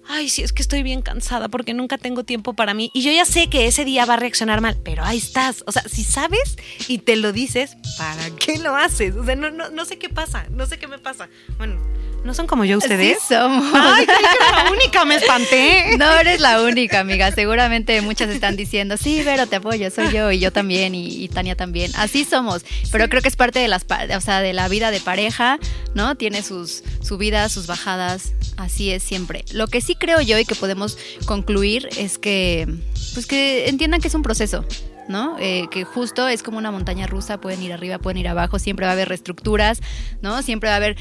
ay, 0.09 0.29
sí, 0.29 0.43
es 0.43 0.53
que 0.53 0.63
estoy 0.63 0.83
bien 0.83 1.03
cansada 1.03 1.49
porque 1.49 1.75
nunca 1.75 1.99
tengo 1.99 2.25
tiempo 2.25 2.55
para 2.55 2.75
mí. 2.75 2.91
Y 2.95 3.03
yo 3.03 3.13
ya 3.13 3.25
sé 3.25 3.49
que 3.49 3.67
ese 3.67 3.85
día 3.85 4.05
va 4.05 4.15
a 4.15 4.19
reaccionar 4.19 4.61
mal, 4.61 4.77
pero 4.83 5.05
ahí 5.05 5.19
estás. 5.19 5.63
O 5.67 5.73
sea, 5.73 5.83
si 5.83 6.05
sabes 6.05 6.57
y 6.89 6.99
te 6.99 7.17
lo 7.17 7.33
dices, 7.33 7.77
¿para 7.99 8.31
qué 8.37 8.59
lo 8.59 8.77
haces? 8.77 9.15
O 9.17 9.25
sea, 9.25 9.37
no, 9.37 9.51
no, 9.51 9.71
no 9.71 9.85
sé 9.85 9.99
qué 9.99 10.09
pasa, 10.09 10.47
no 10.51 10.67
sé 10.67 10.79
qué 10.79 10.87
me 10.87 10.99
pasa. 10.99 11.29
Bueno, 11.59 11.81
¿No 12.27 12.35
son 12.35 12.49
como 12.49 12.65
yo 12.65 12.79
ustedes? 12.79 13.19
Sí 13.21 13.35
somos. 13.35 13.73
Ay, 13.73 14.05
creí 14.05 14.19
que 14.19 14.49
era 14.49 14.65
la 14.65 14.71
única, 14.73 15.05
me 15.05 15.15
espanté. 15.15 15.85
No 15.97 16.13
eres 16.13 16.41
la 16.41 16.61
única, 16.63 16.99
amiga. 16.99 17.31
Seguramente 17.31 18.01
muchas 18.01 18.31
están 18.31 18.57
diciendo, 18.57 18.97
sí, 18.97 19.23
pero 19.25 19.47
te 19.47 19.57
apoyo, 19.57 19.89
soy 19.93 20.13
yo 20.13 20.33
y 20.33 20.41
yo 20.41 20.53
también 20.53 20.97
y, 20.97 21.07
y 21.07 21.29
Tania 21.29 21.55
también. 21.55 21.93
Así 21.95 22.25
somos. 22.25 22.65
Pero 22.91 23.09
creo 23.09 23.23
que 23.23 23.29
es 23.29 23.37
parte 23.37 23.61
de 23.61 23.69
las, 23.69 23.85
o 23.85 24.21
sea, 24.21 24.41
de 24.41 24.53
la 24.53 24.69
vida 24.69 24.91
de 24.91 24.99
pareja, 24.99 25.61
¿no? 25.95 26.17
Tiene 26.17 26.43
sus 26.43 26.83
subidas, 27.01 27.53
sus 27.53 27.69
bajadas. 27.69 28.33
Así 28.57 28.91
es 28.91 29.05
siempre. 29.05 29.45
Lo 29.53 29.69
que 29.69 29.81
sí 29.81 29.95
creo 29.95 30.21
yo 30.21 30.37
y 30.37 30.45
que 30.45 30.57
podemos 30.57 30.99
concluir 31.27 31.89
es 31.97 32.19
que, 32.19 32.67
pues 33.15 33.27
que 33.27 33.69
entiendan 33.69 34.01
que 34.01 34.09
es 34.09 34.15
un 34.15 34.23
proceso. 34.23 34.65
¿No? 35.09 35.37
Eh, 35.39 35.69
que 35.71 35.85
justo 35.85 36.29
es 36.29 36.43
como 36.43 36.59
una 36.59 36.71
montaña 36.71 37.07
rusa, 37.07 37.41
pueden 37.41 37.63
ir 37.63 37.73
arriba, 37.73 37.99
pueden 37.99 38.19
ir 38.19 38.29
abajo, 38.29 38.59
siempre 38.59 38.87
va 38.87 38.91
a 38.91 38.95
haber 38.95 39.09
reestructuras, 39.09 39.81
¿no? 40.23 40.43
Siempre 40.43 40.69
va 40.69 40.75
a 40.75 40.79
haber, 40.79 40.97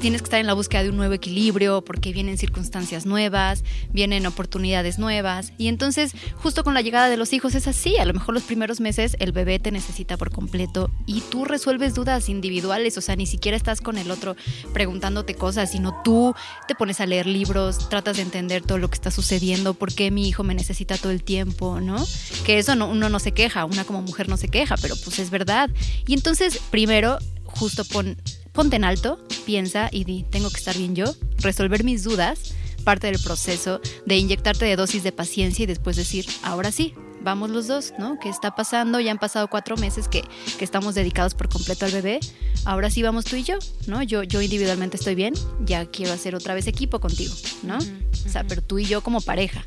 tienes 0.00 0.22
que 0.22 0.26
estar 0.26 0.40
en 0.40 0.46
la 0.46 0.54
búsqueda 0.54 0.82
de 0.82 0.90
un 0.90 0.96
nuevo 0.96 1.14
equilibrio 1.14 1.82
porque 1.84 2.12
vienen 2.12 2.38
circunstancias 2.38 3.06
nuevas, 3.06 3.64
vienen 3.90 4.26
oportunidades 4.26 4.98
nuevas 4.98 5.52
y 5.58 5.68
entonces 5.68 6.12
justo 6.36 6.64
con 6.64 6.74
la 6.74 6.82
llegada 6.82 7.08
de 7.08 7.16
los 7.16 7.32
hijos 7.32 7.54
es 7.54 7.66
así, 7.66 7.96
a 7.98 8.04
lo 8.04 8.14
mejor 8.14 8.34
los 8.34 8.44
primeros 8.44 8.80
meses 8.80 9.16
el 9.20 9.32
bebé 9.32 9.58
te 9.58 9.70
necesita 9.70 10.16
por 10.16 10.30
completo 10.30 10.90
y 11.06 11.20
tú 11.20 11.44
resuelves 11.44 11.94
dudas 11.94 12.28
individuales, 12.28 12.96
o 12.98 13.00
sea, 13.00 13.16
ni 13.16 13.26
siquiera 13.26 13.56
estás 13.56 13.80
con 13.80 13.98
el 13.98 14.10
otro 14.10 14.36
preguntándote 14.72 15.34
cosas, 15.34 15.72
sino 15.72 16.02
tú 16.02 16.34
te 16.66 16.74
pones 16.74 17.00
a 17.00 17.06
leer 17.06 17.26
libros, 17.26 17.88
tratas 17.88 18.16
de 18.16 18.22
entender 18.22 18.62
todo 18.62 18.78
lo 18.78 18.88
que 18.88 18.94
está 18.94 19.10
sucediendo, 19.10 19.74
por 19.74 19.92
qué 19.92 20.10
mi 20.10 20.28
hijo 20.28 20.44
me 20.44 20.54
necesita 20.54 20.96
todo 20.96 21.12
el 21.12 21.22
tiempo, 21.22 21.80
¿no? 21.80 22.04
Que 22.44 22.58
eso 22.58 22.74
no, 22.74 22.88
uno 22.88 23.08
no 23.08 23.18
se 23.18 23.27
queja, 23.32 23.64
una 23.64 23.84
como 23.84 24.02
mujer 24.02 24.28
no 24.28 24.36
se 24.36 24.48
queja, 24.48 24.76
pero 24.76 24.96
pues 24.96 25.18
es 25.18 25.30
verdad. 25.30 25.70
Y 26.06 26.14
entonces, 26.14 26.60
primero, 26.70 27.18
justo 27.44 27.84
pon, 27.84 28.16
ponte 28.52 28.76
en 28.76 28.84
alto, 28.84 29.18
piensa 29.46 29.88
y 29.92 30.04
di, 30.04 30.24
tengo 30.24 30.50
que 30.50 30.58
estar 30.58 30.76
bien 30.76 30.94
yo, 30.94 31.14
resolver 31.38 31.84
mis 31.84 32.04
dudas, 32.04 32.54
parte 32.84 33.08
del 33.08 33.20
proceso 33.20 33.80
de 34.06 34.16
inyectarte 34.16 34.64
de 34.64 34.76
dosis 34.76 35.02
de 35.02 35.12
paciencia 35.12 35.64
y 35.64 35.66
después 35.66 35.96
decir, 35.96 36.26
ahora 36.42 36.72
sí, 36.72 36.94
vamos 37.22 37.50
los 37.50 37.66
dos, 37.66 37.92
¿no? 37.98 38.18
¿Qué 38.18 38.28
está 38.28 38.54
pasando? 38.54 39.00
Ya 39.00 39.10
han 39.10 39.18
pasado 39.18 39.48
cuatro 39.48 39.76
meses 39.76 40.08
que, 40.08 40.22
que 40.58 40.64
estamos 40.64 40.94
dedicados 40.94 41.34
por 41.34 41.48
completo 41.48 41.84
al 41.84 41.92
bebé. 41.92 42.20
Ahora 42.64 42.90
sí 42.90 43.02
vamos 43.02 43.24
tú 43.24 43.36
y 43.36 43.44
yo, 43.44 43.58
¿no? 43.86 44.02
Yo, 44.02 44.22
yo 44.22 44.40
individualmente 44.40 44.96
estoy 44.96 45.14
bien, 45.14 45.34
ya 45.64 45.86
quiero 45.86 46.12
hacer 46.12 46.34
otra 46.34 46.54
vez 46.54 46.66
equipo 46.66 47.00
contigo, 47.00 47.34
¿no? 47.62 47.78
O 47.78 48.28
sea, 48.28 48.44
pero 48.44 48.62
tú 48.62 48.78
y 48.78 48.84
yo 48.84 49.02
como 49.02 49.20
pareja. 49.20 49.66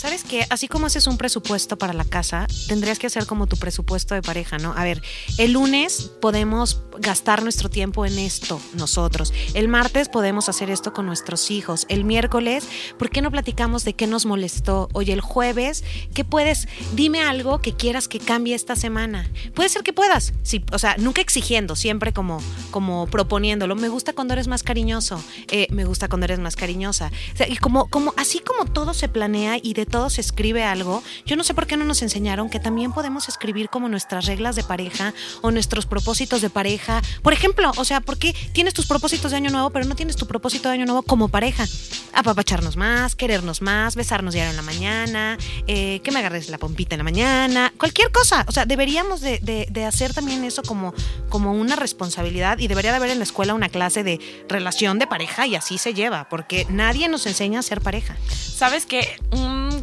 ¿Sabes 0.00 0.24
qué? 0.24 0.46
Así 0.48 0.66
como 0.66 0.86
haces 0.86 1.06
un 1.06 1.18
presupuesto 1.18 1.76
para 1.76 1.92
la 1.92 2.06
casa, 2.06 2.46
tendrías 2.68 2.98
que 2.98 3.06
hacer 3.06 3.26
como 3.26 3.46
tu 3.46 3.58
presupuesto 3.58 4.14
de 4.14 4.22
pareja, 4.22 4.56
¿no? 4.56 4.72
A 4.74 4.82
ver, 4.82 5.02
el 5.36 5.52
lunes 5.52 6.10
podemos 6.22 6.80
gastar 7.00 7.42
nuestro 7.42 7.68
tiempo 7.68 8.06
en 8.06 8.18
esto 8.18 8.62
nosotros. 8.72 9.30
El 9.52 9.68
martes 9.68 10.08
podemos 10.08 10.48
hacer 10.48 10.70
esto 10.70 10.94
con 10.94 11.04
nuestros 11.04 11.50
hijos. 11.50 11.84
El 11.90 12.04
miércoles, 12.04 12.66
¿por 12.98 13.10
qué 13.10 13.20
no 13.20 13.30
platicamos 13.30 13.84
de 13.84 13.92
qué 13.92 14.06
nos 14.06 14.24
molestó? 14.24 14.88
Oye, 14.94 15.12
el 15.12 15.20
jueves, 15.20 15.84
¿qué 16.14 16.24
puedes? 16.24 16.66
Dime 16.94 17.20
algo 17.20 17.60
que 17.60 17.74
quieras 17.74 18.08
que 18.08 18.20
cambie 18.20 18.54
esta 18.54 18.76
semana. 18.76 19.30
Puede 19.52 19.68
ser 19.68 19.82
que 19.82 19.92
puedas, 19.92 20.32
sí, 20.42 20.64
o 20.72 20.78
sea, 20.78 20.96
nunca 20.96 21.20
exigiendo, 21.20 21.76
siempre 21.76 22.14
como, 22.14 22.40
como 22.70 23.06
proponiéndolo. 23.06 23.76
Me 23.76 23.90
gusta 23.90 24.14
cuando 24.14 24.32
eres 24.32 24.48
más 24.48 24.62
cariñoso, 24.62 25.22
eh, 25.48 25.66
me 25.70 25.84
gusta 25.84 26.08
cuando 26.08 26.24
eres 26.24 26.38
más 26.38 26.56
cariñosa. 26.56 27.12
Como, 27.60 27.90
como, 27.90 28.14
así 28.16 28.38
como 28.40 28.64
todo 28.64 28.94
se 28.94 29.08
planea 29.10 29.58
y 29.62 29.74
de 29.74 29.89
todo 29.90 30.08
se 30.10 30.20
escribe 30.20 30.64
algo, 30.64 31.02
yo 31.26 31.36
no 31.36 31.44
sé 31.44 31.54
por 31.54 31.66
qué 31.66 31.76
no 31.76 31.84
nos 31.84 32.02
enseñaron 32.02 32.48
que 32.48 32.60
también 32.60 32.92
podemos 32.92 33.28
escribir 33.28 33.68
como 33.68 33.88
nuestras 33.88 34.26
reglas 34.26 34.56
de 34.56 34.62
pareja 34.62 35.12
o 35.42 35.50
nuestros 35.50 35.86
propósitos 35.86 36.40
de 36.40 36.50
pareja. 36.50 37.02
Por 37.22 37.32
ejemplo, 37.32 37.72
o 37.76 37.84
sea, 37.84 38.00
¿por 38.00 38.18
qué 38.18 38.34
tienes 38.52 38.74
tus 38.74 38.86
propósitos 38.86 39.30
de 39.32 39.36
año 39.36 39.50
nuevo, 39.50 39.70
pero 39.70 39.84
no 39.84 39.94
tienes 39.94 40.16
tu 40.16 40.26
propósito 40.26 40.68
de 40.68 40.74
año 40.74 40.86
nuevo 40.86 41.02
como 41.02 41.28
pareja? 41.28 41.66
Apapacharnos 42.12 42.76
más, 42.76 43.14
querernos 43.14 43.62
más, 43.62 43.96
besarnos 43.96 44.34
diario 44.34 44.50
en 44.50 44.56
la 44.56 44.62
mañana, 44.62 45.38
eh, 45.66 46.00
que 46.02 46.12
me 46.12 46.20
agarres 46.20 46.48
la 46.48 46.58
pompita 46.58 46.94
en 46.94 46.98
la 46.98 47.04
mañana, 47.04 47.72
cualquier 47.78 48.12
cosa. 48.12 48.44
O 48.48 48.52
sea, 48.52 48.64
deberíamos 48.64 49.20
de, 49.20 49.84
hacer 49.86 50.14
también 50.14 50.44
eso 50.44 50.62
como, 50.62 50.94
como 51.28 51.52
una 51.52 51.74
responsabilidad 51.76 52.58
y 52.58 52.68
debería 52.68 52.92
de 52.92 52.98
haber 52.98 53.10
en 53.10 53.18
la 53.18 53.24
escuela 53.24 53.54
una 53.54 53.68
clase 53.68 54.04
de 54.04 54.20
relación 54.48 54.98
de 54.98 55.06
pareja 55.06 55.46
y 55.46 55.56
así 55.56 55.78
se 55.78 55.94
lleva, 55.94 56.28
porque 56.28 56.66
nadie 56.68 57.08
nos 57.08 57.26
enseña 57.26 57.60
a 57.60 57.62
ser 57.62 57.80
pareja. 57.80 58.16
¿Sabes 58.28 58.86
que 58.86 59.08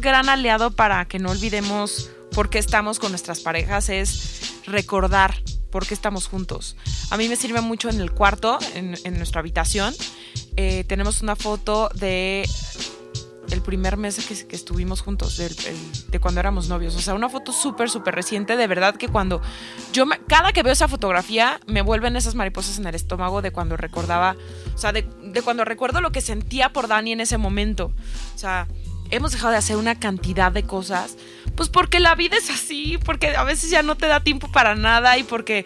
gran 0.00 0.28
aliado 0.28 0.70
para 0.70 1.04
que 1.06 1.18
no 1.18 1.30
olvidemos 1.30 2.10
por 2.32 2.50
qué 2.50 2.58
estamos 2.58 2.98
con 2.98 3.10
nuestras 3.10 3.40
parejas 3.40 3.88
es 3.88 4.62
recordar 4.66 5.34
por 5.70 5.86
qué 5.86 5.94
estamos 5.94 6.26
juntos. 6.26 6.76
A 7.10 7.16
mí 7.16 7.28
me 7.28 7.36
sirve 7.36 7.60
mucho 7.60 7.88
en 7.88 8.00
el 8.00 8.12
cuarto, 8.12 8.58
en, 8.74 9.16
nuestra 9.16 9.40
habitación. 9.40 9.94
Eh, 10.56 10.84
tenemos 10.86 11.22
una 11.22 11.36
foto 11.36 11.90
de 11.94 12.48
el 13.50 13.62
primer 13.62 13.96
mes 13.96 14.24
que, 14.26 14.54
estuvimos 14.54 15.00
juntos, 15.00 15.36
de 15.36 16.20
cuando 16.20 16.40
éramos 16.40 16.68
novios. 16.68 16.94
O 16.96 17.00
sea, 17.00 17.14
una 17.14 17.28
foto 17.28 17.52
súper, 17.52 17.88
súper 17.90 18.14
reciente. 18.14 18.56
De 18.56 18.66
verdad 18.66 18.96
que 18.96 19.08
cuando 19.08 19.40
yo, 19.92 20.04
cada 20.26 20.52
que 20.52 20.62
veo 20.62 20.72
esa 20.72 20.88
fotografía, 20.88 21.60
me 21.66 21.82
vuelven 21.82 22.16
esas 22.16 22.34
mariposas 22.34 22.78
en 22.78 22.86
el 22.86 22.94
estómago 22.94 23.40
de 23.42 23.50
cuando 23.50 23.76
recordaba, 23.76 24.36
o 24.74 24.78
sea, 24.78 24.92
de, 24.92 25.08
de 25.22 25.42
cuando 25.42 25.64
recuerdo 25.64 26.00
lo 26.00 26.12
que 26.12 26.20
sentía 26.20 26.72
por 26.72 26.88
Dani 26.88 27.12
en 27.12 27.20
ese 27.20 27.38
momento. 27.38 27.92
O 28.34 28.38
sea, 28.38 28.68
hemos 29.10 29.32
dejado 29.32 29.52
de 29.52 29.58
hacer 29.58 29.76
una 29.76 29.98
cantidad 29.98 30.52
de 30.52 30.64
cosas, 30.64 31.16
pues 31.56 31.68
porque 31.68 32.00
la 32.00 32.14
vida 32.14 32.36
es 32.36 32.50
así, 32.50 32.98
porque 33.04 33.36
a 33.36 33.44
veces 33.44 33.70
ya 33.70 33.82
no 33.82 33.96
te 33.96 34.06
da 34.06 34.20
tiempo 34.20 34.50
para 34.50 34.74
nada 34.74 35.18
y 35.18 35.22
porque 35.24 35.64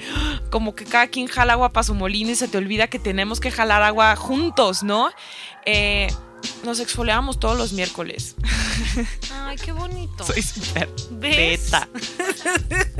como 0.50 0.74
que 0.74 0.84
cada 0.84 1.08
quien 1.08 1.26
jala 1.26 1.54
agua 1.54 1.72
para 1.72 1.84
su 1.84 1.94
molino 1.94 2.30
y 2.30 2.34
se 2.34 2.48
te 2.48 2.58
olvida 2.58 2.86
que 2.86 2.98
tenemos 2.98 3.40
que 3.40 3.50
jalar 3.50 3.82
agua 3.82 4.16
juntos, 4.16 4.82
¿no? 4.82 5.10
Eh, 5.66 6.08
nos 6.64 6.80
exfoliamos 6.80 7.38
todos 7.40 7.58
los 7.58 7.72
miércoles. 7.72 8.34
Ay, 9.32 9.56
qué 9.56 9.72
bonito. 9.72 10.24
Soy 10.24 10.42
súper 10.42 10.88
teta. 11.20 11.88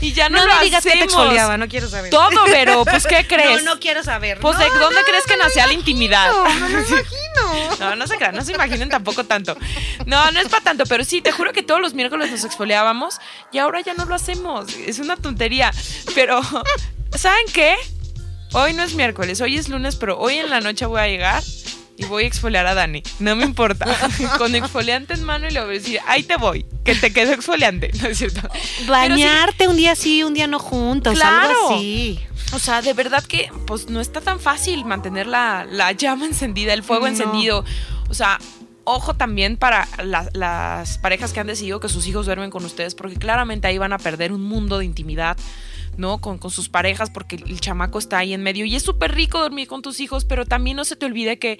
y 0.00 0.12
ya 0.12 0.28
no, 0.28 0.38
No, 0.38 0.46
lo 0.46 0.54
me 0.56 0.64
digas 0.64 0.82
que 0.82 0.90
te 0.90 0.96
hacemos. 0.96 1.14
exfoliaba, 1.14 1.56
no 1.56 1.68
quiero 1.68 1.88
saber. 1.88 2.10
Todo, 2.10 2.44
pero 2.46 2.84
pues 2.84 3.06
¿qué 3.06 3.26
crees? 3.26 3.54
No, 3.64 3.74
no 3.74 3.80
quiero 3.80 4.02
saber. 4.02 4.38
Pues 4.40 4.58
No, 4.58 4.64
¿de 4.64 4.70
dónde 4.78 5.00
no, 5.00 5.06
crees 5.06 5.24
que 5.24 5.36
nacía 5.36 5.66
la 5.66 5.72
intimidad? 5.72 6.32
No 6.32 6.68
me 6.68 6.70
imagino. 6.80 7.76
No, 7.80 7.96
no 7.96 8.06
se 8.06 8.16
crean, 8.16 8.34
no 8.34 8.44
se 8.44 8.52
imaginen 8.52 8.88
tampoco 8.88 9.24
tanto. 9.24 9.56
No, 10.06 10.30
no 10.30 10.40
es 10.40 10.48
para 10.48 10.64
tanto, 10.64 10.84
pero 10.86 11.04
sí, 11.04 11.20
te 11.22 11.32
juro 11.32 11.52
que 11.52 11.62
todos 11.62 11.80
los 11.80 11.94
miércoles 11.94 12.30
nos 12.30 12.44
exfoliábamos 12.44 13.18
y 13.52 13.58
ahora 13.58 13.80
ya 13.80 13.94
no 13.94 14.04
lo 14.04 14.14
hacemos. 14.14 14.72
Es 14.74 14.98
una 14.98 15.16
tontería. 15.16 15.72
Pero, 16.14 16.40
¿saben 17.16 17.46
qué? 17.52 17.74
Hoy 18.52 18.72
no 18.72 18.82
es 18.84 18.94
miércoles, 18.94 19.40
hoy 19.40 19.58
es 19.58 19.68
lunes, 19.68 19.96
pero 19.96 20.18
hoy 20.18 20.38
en 20.38 20.48
la 20.50 20.60
noche 20.60 20.86
voy 20.86 21.00
a 21.00 21.08
llegar 21.08 21.42
y 21.96 22.04
voy 22.06 22.24
a 22.24 22.26
exfoliar 22.26 22.66
a 22.66 22.74
Dani. 22.74 23.02
No 23.20 23.36
me 23.36 23.44
importa. 23.44 23.86
Con 24.38 24.54
exfoliante 24.54 25.14
en 25.14 25.22
mano 25.24 25.46
y 25.46 25.50
le 25.52 25.60
voy 25.60 25.70
a 25.70 25.78
decir, 25.78 26.00
ahí 26.06 26.22
te 26.22 26.36
voy, 26.36 26.66
que 26.84 26.94
te 26.94 27.12
quedo 27.12 27.32
exfoliante. 27.32 27.90
No 28.02 28.08
es 28.08 28.18
cierto. 28.18 28.40
Sí, 28.52 28.86
Bañarte 28.86 29.68
un 29.68 29.76
día 29.76 29.94
sí, 29.94 30.22
un 30.24 30.34
día 30.34 30.46
no 30.46 30.58
juntos, 30.58 31.14
Claro. 31.14 31.48
algo 31.50 31.74
así. 31.76 32.20
O 32.52 32.58
sea, 32.58 32.82
de 32.82 32.92
verdad 32.92 33.22
que 33.24 33.50
pues 33.66 33.88
no 33.90 34.00
está 34.00 34.20
tan 34.20 34.38
fácil 34.40 34.84
mantener 34.84 35.26
la, 35.26 35.66
la 35.70 35.92
llama 35.92 36.26
encendida, 36.26 36.72
el 36.72 36.82
fuego 36.82 37.02
No. 37.06 37.08
encendido. 37.12 37.64
O 38.08 38.14
sea, 38.14 38.38
ojo 38.84 39.14
también 39.14 39.56
para 39.56 39.88
la- 40.04 40.28
las 40.34 40.98
parejas 40.98 41.32
que 41.32 41.40
han 41.40 41.46
decidido 41.46 41.80
que 41.80 41.88
sus 41.88 42.06
hijos 42.06 42.26
duermen 42.26 42.50
con 42.50 42.64
ustedes, 42.64 42.94
porque 42.94 43.16
claramente 43.16 43.66
ahí 43.66 43.78
van 43.78 43.92
a 43.92 43.98
perder 43.98 44.32
un 44.32 44.42
mundo 44.42 44.78
de 44.78 44.84
intimidad. 44.84 45.36
¿No? 45.96 46.20
Con, 46.20 46.38
con 46.38 46.50
sus 46.50 46.68
parejas, 46.68 47.10
porque 47.10 47.36
el 47.36 47.60
chamaco 47.60 47.98
está 47.98 48.18
ahí 48.18 48.32
en 48.32 48.42
medio. 48.42 48.64
Y 48.64 48.76
es 48.76 48.82
súper 48.82 49.14
rico 49.14 49.40
dormir 49.40 49.68
con 49.68 49.82
tus 49.82 50.00
hijos, 50.00 50.24
pero 50.24 50.44
también 50.44 50.76
no 50.76 50.84
se 50.84 50.96
te 50.96 51.06
olvide 51.06 51.38
que 51.38 51.58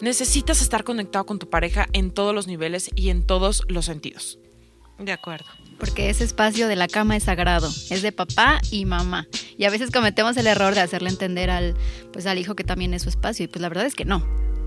necesitas 0.00 0.60
estar 0.60 0.84
conectado 0.84 1.26
con 1.26 1.38
tu 1.38 1.48
pareja 1.48 1.88
en 1.92 2.10
todos 2.10 2.34
los 2.34 2.46
niveles 2.46 2.90
y 2.94 3.10
en 3.10 3.26
todos 3.26 3.64
los 3.68 3.86
sentidos. 3.86 4.38
De 4.98 5.12
acuerdo. 5.12 5.46
Porque 5.78 6.08
ese 6.08 6.24
espacio 6.24 6.68
de 6.68 6.76
la 6.76 6.86
cama 6.86 7.16
es 7.16 7.24
sagrado, 7.24 7.68
es 7.90 8.02
de 8.02 8.12
papá 8.12 8.60
y 8.70 8.84
mamá. 8.84 9.26
Y 9.58 9.64
a 9.64 9.70
veces 9.70 9.90
cometemos 9.90 10.36
el 10.36 10.46
error 10.46 10.74
de 10.74 10.80
hacerle 10.80 11.10
entender 11.10 11.50
al, 11.50 11.74
pues, 12.12 12.26
al 12.26 12.38
hijo 12.38 12.54
que 12.54 12.64
también 12.64 12.94
es 12.94 13.02
su 13.02 13.08
espacio. 13.08 13.44
Y 13.44 13.48
pues 13.48 13.60
la 13.60 13.68
verdad 13.68 13.86
es 13.86 13.94
que 13.94 14.04
no. 14.04 14.24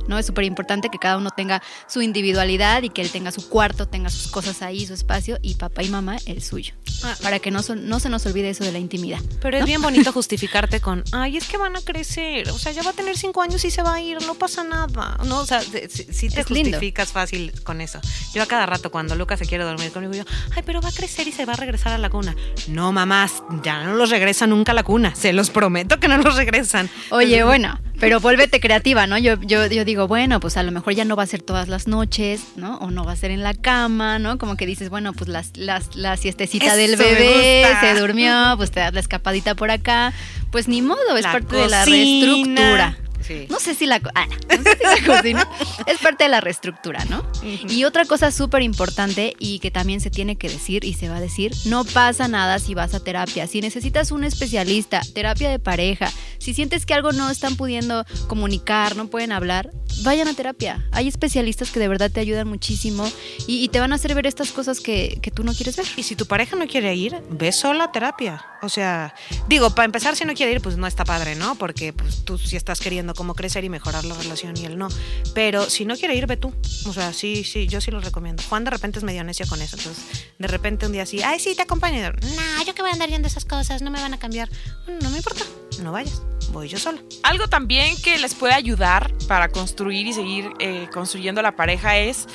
¿No? 0.07 0.17
Es 0.17 0.25
súper 0.25 0.45
importante 0.45 0.89
que 0.89 0.97
cada 0.97 1.17
uno 1.17 1.29
tenga 1.31 1.61
su 1.87 2.01
individualidad 2.01 2.83
y 2.83 2.89
que 2.89 3.01
él 3.01 3.11
tenga 3.11 3.31
su 3.31 3.47
cuarto, 3.49 3.87
tenga 3.87 4.09
sus 4.09 4.27
cosas 4.31 4.61
ahí, 4.61 4.85
su 4.85 4.93
espacio, 4.93 5.37
y 5.41 5.55
papá 5.55 5.83
y 5.83 5.89
mamá 5.89 6.17
el 6.25 6.41
suyo. 6.41 6.73
Ah. 7.03 7.15
Para 7.21 7.39
que 7.39 7.51
no, 7.51 7.61
no 7.75 7.99
se 7.99 8.09
nos 8.09 8.25
olvide 8.25 8.49
eso 8.49 8.63
de 8.63 8.71
la 8.71 8.79
intimidad. 8.79 9.19
Pero 9.41 9.57
es 9.57 9.65
bien 9.65 9.81
bonito 9.81 10.11
justificarte 10.13 10.79
con, 10.81 11.03
ay, 11.11 11.37
es 11.37 11.47
que 11.47 11.57
van 11.57 11.75
a 11.75 11.81
crecer, 11.81 12.49
o 12.49 12.57
sea, 12.57 12.71
ya 12.71 12.83
va 12.83 12.91
a 12.91 12.93
tener 12.93 13.17
cinco 13.17 13.41
años 13.41 13.63
y 13.65 13.71
se 13.71 13.83
va 13.83 13.95
a 13.95 14.01
ir, 14.01 14.21
no 14.25 14.33
pasa 14.35 14.63
nada. 14.63 15.17
No, 15.25 15.39
o 15.39 15.45
sea, 15.45 15.61
sí, 15.61 16.07
sí 16.11 16.29
te 16.29 16.41
Es 16.41 16.49
lindo. 16.49 16.71
justificas 16.71 17.11
fácil 17.11 17.51
con 17.63 17.81
eso. 17.81 17.99
Yo 18.33 18.43
a 18.43 18.45
cada 18.45 18.65
rato 18.65 18.91
cuando 18.91 19.15
Lucas 19.15 19.39
se 19.39 19.45
quiere 19.45 19.63
dormir 19.63 19.91
conmigo, 19.91 20.13
yo, 20.13 20.23
ay, 20.55 20.63
pero 20.65 20.81
va 20.81 20.89
a 20.89 20.91
crecer 20.91 21.27
y 21.27 21.31
se 21.31 21.45
va 21.45 21.53
a 21.53 21.57
regresar 21.57 21.93
a 21.93 21.97
la 21.97 22.09
cuna. 22.09 22.35
No, 22.67 22.91
mamás, 22.91 23.43
ya 23.63 23.83
no 23.83 23.95
los 23.95 24.09
regresa 24.09 24.47
nunca 24.47 24.71
a 24.71 24.75
la 24.75 24.83
cuna, 24.83 25.15
se 25.15 25.33
los 25.33 25.49
prometo 25.49 25.99
que 25.99 26.07
no 26.07 26.17
los 26.17 26.35
regresan. 26.35 26.89
Oye, 27.09 27.43
bueno, 27.43 27.79
pero 27.99 28.19
vuélvete 28.19 28.59
creativa, 28.59 29.07
¿no? 29.07 29.17
Yo, 29.17 29.41
yo, 29.41 29.65
yo 29.67 29.83
digo, 29.85 29.96
bueno, 30.05 30.41
pues 30.41 30.57
a 30.57 30.63
lo 30.63 30.71
mejor 30.73 30.93
ya 30.93 31.05
no 31.05 31.15
va 31.15 31.23
a 31.23 31.27
ser 31.27 31.41
todas 31.41 31.69
las 31.69 31.87
noches, 31.87 32.41
¿no? 32.57 32.77
O 32.79 32.91
no 32.91 33.05
va 33.05 33.13
a 33.13 33.15
ser 33.15 33.31
en 33.31 33.41
la 33.41 33.53
cama, 33.53 34.19
¿no? 34.19 34.37
Como 34.37 34.57
que 34.57 34.65
dices, 34.65 34.89
bueno, 34.89 35.13
pues 35.13 35.29
las, 35.29 35.55
las, 35.55 35.95
la 35.95 36.17
siestecita 36.17 36.75
del 36.75 36.95
Eso 36.95 37.03
bebé 37.03 37.65
se 37.79 37.99
durmió, 37.99 38.53
pues 38.57 38.69
te 38.71 38.81
das 38.81 38.93
la 38.93 38.99
escapadita 38.99 39.55
por 39.55 39.71
acá. 39.71 40.13
Pues 40.51 40.67
ni 40.67 40.81
modo, 40.81 41.15
es 41.15 41.23
La 41.23 41.31
parte 41.31 41.55
de 41.55 41.67
la 41.69 41.85
reestructura. 41.85 42.97
Sí. 43.27 43.47
No 43.49 43.59
sé 43.59 43.75
si 43.75 43.85
la, 43.85 44.01
ah, 44.15 44.25
no, 44.27 44.63
sé 44.63 44.77
si 44.77 44.83
la 44.83 45.15
cocina 45.15 45.49
es 45.85 45.97
parte 45.97 46.23
de 46.23 46.29
la 46.29 46.41
reestructura, 46.41 47.03
¿no? 47.05 47.25
Y 47.43 47.83
otra 47.83 48.05
cosa 48.05 48.31
súper 48.31 48.61
importante 48.61 49.35
y 49.39 49.59
que 49.59 49.71
también 49.71 49.99
se 50.01 50.09
tiene 50.09 50.37
que 50.37 50.49
decir 50.49 50.83
y 50.83 50.93
se 50.93 51.09
va 51.09 51.17
a 51.17 51.21
decir, 51.21 51.53
no 51.65 51.83
pasa 51.83 52.27
nada 52.27 52.59
si 52.59 52.73
vas 52.73 52.93
a 52.93 52.99
terapia. 52.99 53.47
Si 53.47 53.61
necesitas 53.61 54.11
un 54.11 54.23
especialista, 54.23 55.01
terapia 55.13 55.49
de 55.49 55.59
pareja, 55.59 56.11
si 56.37 56.53
sientes 56.53 56.85
que 56.85 56.93
algo 56.93 57.11
no 57.11 57.29
están 57.29 57.55
pudiendo 57.55 58.05
comunicar, 58.27 58.95
no 58.95 59.07
pueden 59.07 59.31
hablar, 59.31 59.71
vayan 60.03 60.27
a 60.27 60.33
terapia. 60.33 60.87
Hay 60.91 61.07
especialistas 61.07 61.71
que 61.71 61.79
de 61.79 61.87
verdad 61.87 62.11
te 62.11 62.19
ayudan 62.19 62.47
muchísimo 62.47 63.09
y, 63.47 63.63
y 63.63 63.67
te 63.69 63.79
van 63.79 63.91
a 63.91 63.95
hacer 63.95 64.15
ver 64.15 64.27
estas 64.27 64.51
cosas 64.51 64.79
que, 64.79 65.19
que 65.21 65.31
tú 65.31 65.43
no 65.43 65.53
quieres 65.53 65.75
ver. 65.75 65.85
Y 65.95 66.03
si 66.03 66.15
tu 66.15 66.25
pareja 66.25 66.55
no 66.55 66.67
quiere 66.67 66.95
ir, 66.95 67.15
ve 67.29 67.51
sola 67.51 67.85
a 67.85 67.91
terapia. 67.91 68.45
O 68.61 68.69
sea, 68.69 69.13
digo, 69.47 69.69
para 69.71 69.85
empezar, 69.85 70.15
si 70.15 70.25
no 70.25 70.33
quiere 70.33 70.53
ir, 70.53 70.61
pues 70.61 70.77
no 70.77 70.87
está 70.87 71.05
padre, 71.05 71.35
¿no? 71.35 71.55
Porque 71.55 71.93
pues, 71.93 72.23
tú 72.23 72.37
sí 72.37 72.55
estás 72.55 72.79
queriendo 72.79 73.13
como 73.17 73.33
crecer 73.35 73.65
y 73.65 73.69
mejorar 73.69 74.05
la 74.05 74.15
relación 74.15 74.55
y 74.55 74.63
él 74.65 74.77
no. 74.77 74.87
Pero 75.33 75.69
si 75.69 75.83
no 75.83 75.97
quiere 75.97 76.15
ir, 76.15 76.25
ve 76.27 76.37
tú. 76.37 76.53
O 76.85 76.93
sea, 76.93 77.11
sí, 77.11 77.43
sí, 77.43 77.67
yo 77.67 77.81
sí 77.81 77.91
lo 77.91 77.99
recomiendo. 77.99 78.41
Juan 78.47 78.63
de 78.63 78.71
repente 78.71 78.99
es 78.99 79.03
medio 79.03 79.23
necio 79.25 79.45
con 79.47 79.61
eso. 79.61 79.75
Entonces, 79.75 80.05
de 80.37 80.47
repente 80.47 80.85
un 80.85 80.93
día 80.93 81.03
así, 81.03 81.21
ay, 81.21 81.39
sí, 81.39 81.53
te 81.55 81.63
acompaño. 81.63 81.97
No, 82.11 82.63
yo 82.65 82.73
que 82.73 82.81
voy 82.81 82.91
a 82.91 82.93
andar 82.93 83.09
viendo 83.09 83.27
esas 83.27 83.43
cosas, 83.43 83.81
no 83.81 83.91
me 83.91 83.99
van 83.99 84.13
a 84.13 84.19
cambiar. 84.19 84.49
"Mm, 84.87 85.03
No 85.03 85.09
me 85.09 85.17
importa, 85.17 85.43
no 85.81 85.91
vayas, 85.91 86.21
voy 86.51 86.69
yo 86.69 86.77
sola. 86.77 86.99
Algo 87.23 87.47
también 87.47 87.99
que 88.01 88.17
les 88.19 88.35
puede 88.35 88.53
ayudar 88.53 89.11
para 89.27 89.49
construir 89.49 90.05
y 90.07 90.13
seguir 90.13 90.49
eh, 90.59 90.87
construyendo 90.93 91.41
la 91.41 91.55
pareja 91.55 91.97
es 91.97 92.27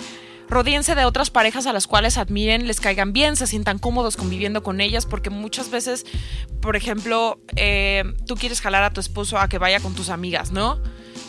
rodíense 0.53 0.95
de 0.95 1.05
otras 1.05 1.31
parejas 1.31 1.67
a 1.67 1.73
las 1.73 1.87
cuales 1.87 2.19
admiren, 2.19 2.67
les 2.67 2.81
caigan 2.81 3.13
bien, 3.13 3.37
se 3.37 3.47
sientan 3.47 3.79
cómodos 3.79 4.17
conviviendo 4.17 4.63
con 4.63 4.81
ellas, 4.81 5.07
porque 5.07 5.31
muchas 5.31 5.71
veces, 5.71 6.05
por 6.61 6.77
ejemplo, 6.77 7.41
eh, 7.57 8.05
tú 8.27 8.37
quieres 8.37 8.61
jalar 8.61 8.83
a 8.83 8.91
tu 8.91 9.01
esposo 9.01 9.39
a 9.39 9.49
que 9.49 9.59
vaya 9.59 9.81
con 9.81 9.95
tus 9.95 10.11
amigas, 10.11 10.53
¿no? 10.53 10.81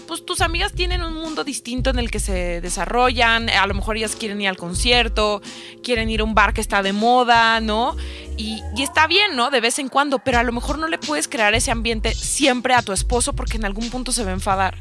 Pues 0.08 0.26
tus 0.26 0.42
amigas 0.42 0.74
tienen 0.74 1.02
un 1.02 1.14
mundo 1.14 1.44
distinto 1.44 1.90
en 1.90 2.00
el 2.00 2.12
que 2.12 2.20
se 2.20 2.62
desarrollan, 2.62 3.50
a 3.50 3.66
lo 3.68 3.74
mejor 3.74 3.98
ellas 3.98 4.16
quieren 4.16 4.42
ir 4.42 4.48
al 4.48 4.58
concierto, 4.58 5.42
quieren 5.84 6.10
ir 6.10 6.22
a 6.22 6.24
un 6.24 6.36
bar 6.36 6.54
que 6.54 6.62
está 6.62 6.84
de 6.84 6.94
moda, 6.94 7.60
¿no? 7.62 7.96
Y, 8.38 8.62
está 8.82 9.08
bien, 9.08 9.36
¿no? 9.36 9.50
De 9.50 9.62
vez 9.62 9.80
en 9.80 9.90
cuando, 9.90 10.20
pero 10.20 10.40
a 10.40 10.44
lo 10.44 10.52
mejor 10.52 10.78
no 10.78 10.88
le 10.88 10.98
puedes 10.98 11.28
crear 11.28 11.54
ese 11.54 11.72
ambiente 11.72 12.14
siempre 12.14 12.74
a 12.74 12.82
tu 12.82 12.92
esposo 12.92 13.34
porque 13.34 13.58
en 13.58 13.66
algún 13.66 13.90
punto 13.90 14.12
se 14.12 14.24
va 14.24 14.32
a 14.32 14.34
enfadar. 14.34 14.78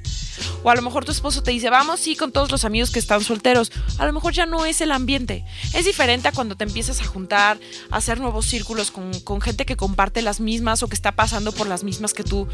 O 0.63 0.71
a 0.71 0.75
lo 0.75 0.83
mejor 0.83 1.05
tu 1.05 1.13
esposo 1.13 1.43
te 1.43 1.51
dice, 1.51 1.71
vamos, 1.71 2.01
sí, 2.01 2.17
con 2.17 2.33
todos 2.33 2.51
los 2.51 2.65
amigos 2.65 2.91
que 2.91 2.99
están 2.99 3.23
solteros. 3.23 3.71
A 3.99 4.07
lo 4.07 4.13
mejor 4.13 4.33
ya 4.33 4.47
no 4.47 4.65
es 4.65 4.81
el 4.81 4.91
ambiente. 4.91 5.45
Es 5.75 5.85
diferente 5.85 6.29
a 6.29 6.33
cuando 6.33 6.57
te 6.57 6.65
empiezas 6.65 7.01
a 7.01 7.05
juntar, 7.05 7.59
a 7.91 7.97
hacer 7.97 8.21
nuevos 8.21 8.47
círculos 8.47 8.91
con, 8.91 9.13
con 9.21 9.41
gente 9.41 9.67
que 9.67 9.77
comparte 9.77 10.23
las 10.23 10.41
mismas 10.41 10.83
o 10.83 10.89
que 10.89 10.95
está 10.95 11.13
pasando 11.13 11.53
por 11.53 11.67
las 11.67 11.85
mismas 11.85 12.15
que 12.15 12.25
tú. 12.25 12.49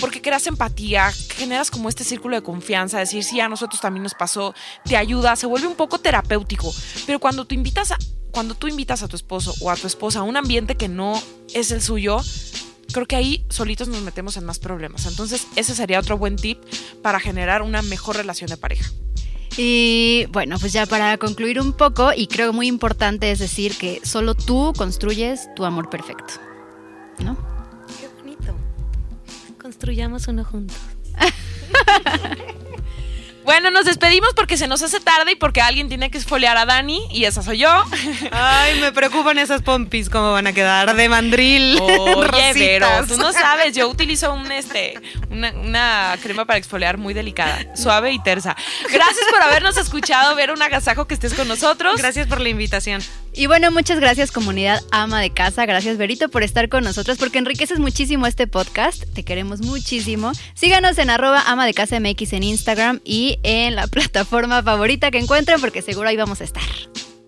Porque 0.00 0.22
creas 0.22 0.46
empatía, 0.46 1.12
generas 1.12 1.70
como 1.70 1.88
este 1.88 2.04
círculo 2.14 2.36
de 2.36 2.42
confianza, 2.42 3.00
decir, 3.00 3.24
sí, 3.24 3.40
a 3.40 3.48
nosotros 3.48 3.80
también 3.80 4.04
nos 4.04 4.14
pasó, 4.14 4.54
te 4.84 4.96
ayuda, 4.96 5.34
se 5.34 5.46
vuelve 5.46 5.66
un 5.66 5.74
poco 5.74 5.98
terapéutico. 5.98 6.72
Pero 7.06 7.18
cuando 7.18 7.44
tú 7.44 7.56
invitas 7.56 7.90
a, 7.90 7.98
cuando 8.30 8.54
tú 8.54 8.68
invitas 8.68 9.02
a 9.02 9.08
tu 9.08 9.16
esposo 9.16 9.52
o 9.60 9.70
a 9.70 9.76
tu 9.76 9.88
esposa 9.88 10.20
a 10.20 10.22
un 10.22 10.36
ambiente 10.36 10.76
que 10.76 10.88
no 10.88 11.20
es 11.52 11.72
el 11.72 11.82
suyo, 11.82 12.20
creo 12.92 13.06
que 13.06 13.16
ahí 13.16 13.44
solitos 13.50 13.88
nos 13.88 14.02
metemos 14.02 14.36
en 14.36 14.44
más 14.44 14.60
problemas. 14.60 15.06
Entonces, 15.06 15.48
ese 15.56 15.74
sería 15.74 15.98
otro 15.98 16.16
buen 16.16 16.36
tip 16.36 16.62
para 17.02 17.18
generar 17.18 17.62
una 17.62 17.82
mejor 17.82 18.16
relación 18.16 18.48
de 18.48 18.56
pareja. 18.56 18.88
Y 19.56 20.26
bueno, 20.30 20.58
pues 20.60 20.72
ya 20.72 20.86
para 20.86 21.18
concluir 21.18 21.60
un 21.60 21.72
poco, 21.72 22.12
y 22.14 22.28
creo 22.28 22.52
muy 22.52 22.68
importante 22.68 23.32
es 23.32 23.40
decir 23.40 23.76
que 23.76 24.00
solo 24.04 24.34
tú 24.34 24.72
construyes 24.76 25.48
tu 25.56 25.64
amor 25.64 25.90
perfecto. 25.90 26.34
¿No? 27.18 27.36
Qué 28.00 28.08
bonito. 28.20 28.54
Construyamos 29.60 30.28
uno 30.28 30.44
juntos. 30.44 30.76
Bueno, 33.44 33.70
nos 33.70 33.84
despedimos 33.84 34.32
porque 34.34 34.56
se 34.56 34.66
nos 34.66 34.82
hace 34.82 35.00
tarde 35.00 35.32
y 35.32 35.34
porque 35.34 35.60
alguien 35.60 35.88
tiene 35.88 36.10
que 36.10 36.16
esfoliar 36.16 36.56
a 36.56 36.64
Dani 36.64 37.06
y 37.10 37.26
esa 37.26 37.42
soy 37.42 37.58
yo. 37.58 37.84
Ay, 38.32 38.80
me 38.80 38.90
preocupan 38.90 39.38
esas 39.38 39.60
pompis, 39.60 40.08
cómo 40.08 40.32
van 40.32 40.46
a 40.46 40.54
quedar 40.54 40.96
de 40.96 41.08
mandril. 41.10 41.78
Oye, 41.80 42.52
pero 42.54 42.88
tú 43.06 43.18
no 43.18 43.32
sabes, 43.32 43.76
yo 43.76 43.88
utilizo 43.88 44.32
un 44.32 44.50
este 44.50 44.94
una, 45.30 45.52
una 45.52 46.16
crema 46.22 46.46
para 46.46 46.58
exfoliar 46.58 46.96
muy 46.96 47.12
delicada, 47.12 47.76
suave 47.76 48.12
y 48.12 48.22
tersa. 48.22 48.56
Gracias 48.90 49.26
por 49.30 49.42
habernos 49.42 49.76
escuchado, 49.76 50.34
ver 50.34 50.50
un 50.50 50.62
agasajo 50.62 51.06
que 51.06 51.12
estés 51.12 51.34
con 51.34 51.46
nosotros. 51.46 51.96
Gracias 51.98 52.26
por 52.26 52.40
la 52.40 52.48
invitación. 52.48 53.02
Y 53.36 53.48
bueno, 53.48 53.72
muchas 53.72 53.98
gracias 53.98 54.30
comunidad 54.30 54.80
ama 54.92 55.20
de 55.20 55.30
casa, 55.30 55.66
gracias 55.66 55.98
Berito 55.98 56.28
por 56.28 56.44
estar 56.44 56.68
con 56.68 56.84
nosotros 56.84 57.18
porque 57.18 57.38
enriqueces 57.38 57.80
muchísimo 57.80 58.28
este 58.28 58.46
podcast, 58.46 59.02
te 59.12 59.24
queremos 59.24 59.60
muchísimo. 59.60 60.30
Síganos 60.54 60.98
en 60.98 61.10
arroba 61.10 61.42
ama 61.44 61.66
de 61.66 61.74
casa 61.74 61.98
MX 61.98 62.32
en 62.34 62.44
Instagram 62.44 63.00
y 63.04 63.40
en 63.42 63.74
la 63.74 63.86
plataforma 63.88 64.62
favorita 64.62 65.10
que 65.10 65.18
encuentren 65.18 65.60
porque 65.60 65.82
seguro 65.82 66.08
ahí 66.08 66.16
vamos 66.16 66.40
a 66.40 66.44
estar. 66.44 66.62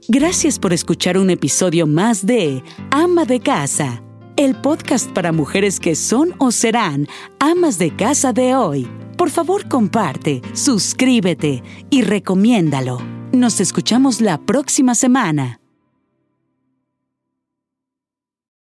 Gracias 0.07 0.61
por 0.61 0.73
escuchar 0.73 1.19
un 1.19 1.31
episodio 1.31 1.89
más 1.89 2.25
de 2.25 2.63
Ama 2.93 3.25
de 3.25 3.41
Casa, 3.41 4.01
el 4.37 4.55
podcast 4.55 5.11
para 5.11 5.33
mujeres 5.33 5.81
que 5.81 5.97
son 5.97 6.37
o 6.39 6.53
serán 6.53 7.09
amas 7.41 7.79
de 7.79 7.97
casa 7.97 8.33
de 8.33 8.55
hoy. 8.55 8.89
Por 9.19 9.31
favor, 9.31 9.67
comparte, 9.67 10.41
suscríbete 10.53 11.65
y 11.91 12.03
recomiéndalo. 12.03 13.03
Nos 13.33 13.59
escuchamos 13.61 14.21
la 14.21 14.39
próxima 14.39 14.95
semana. 14.95 15.59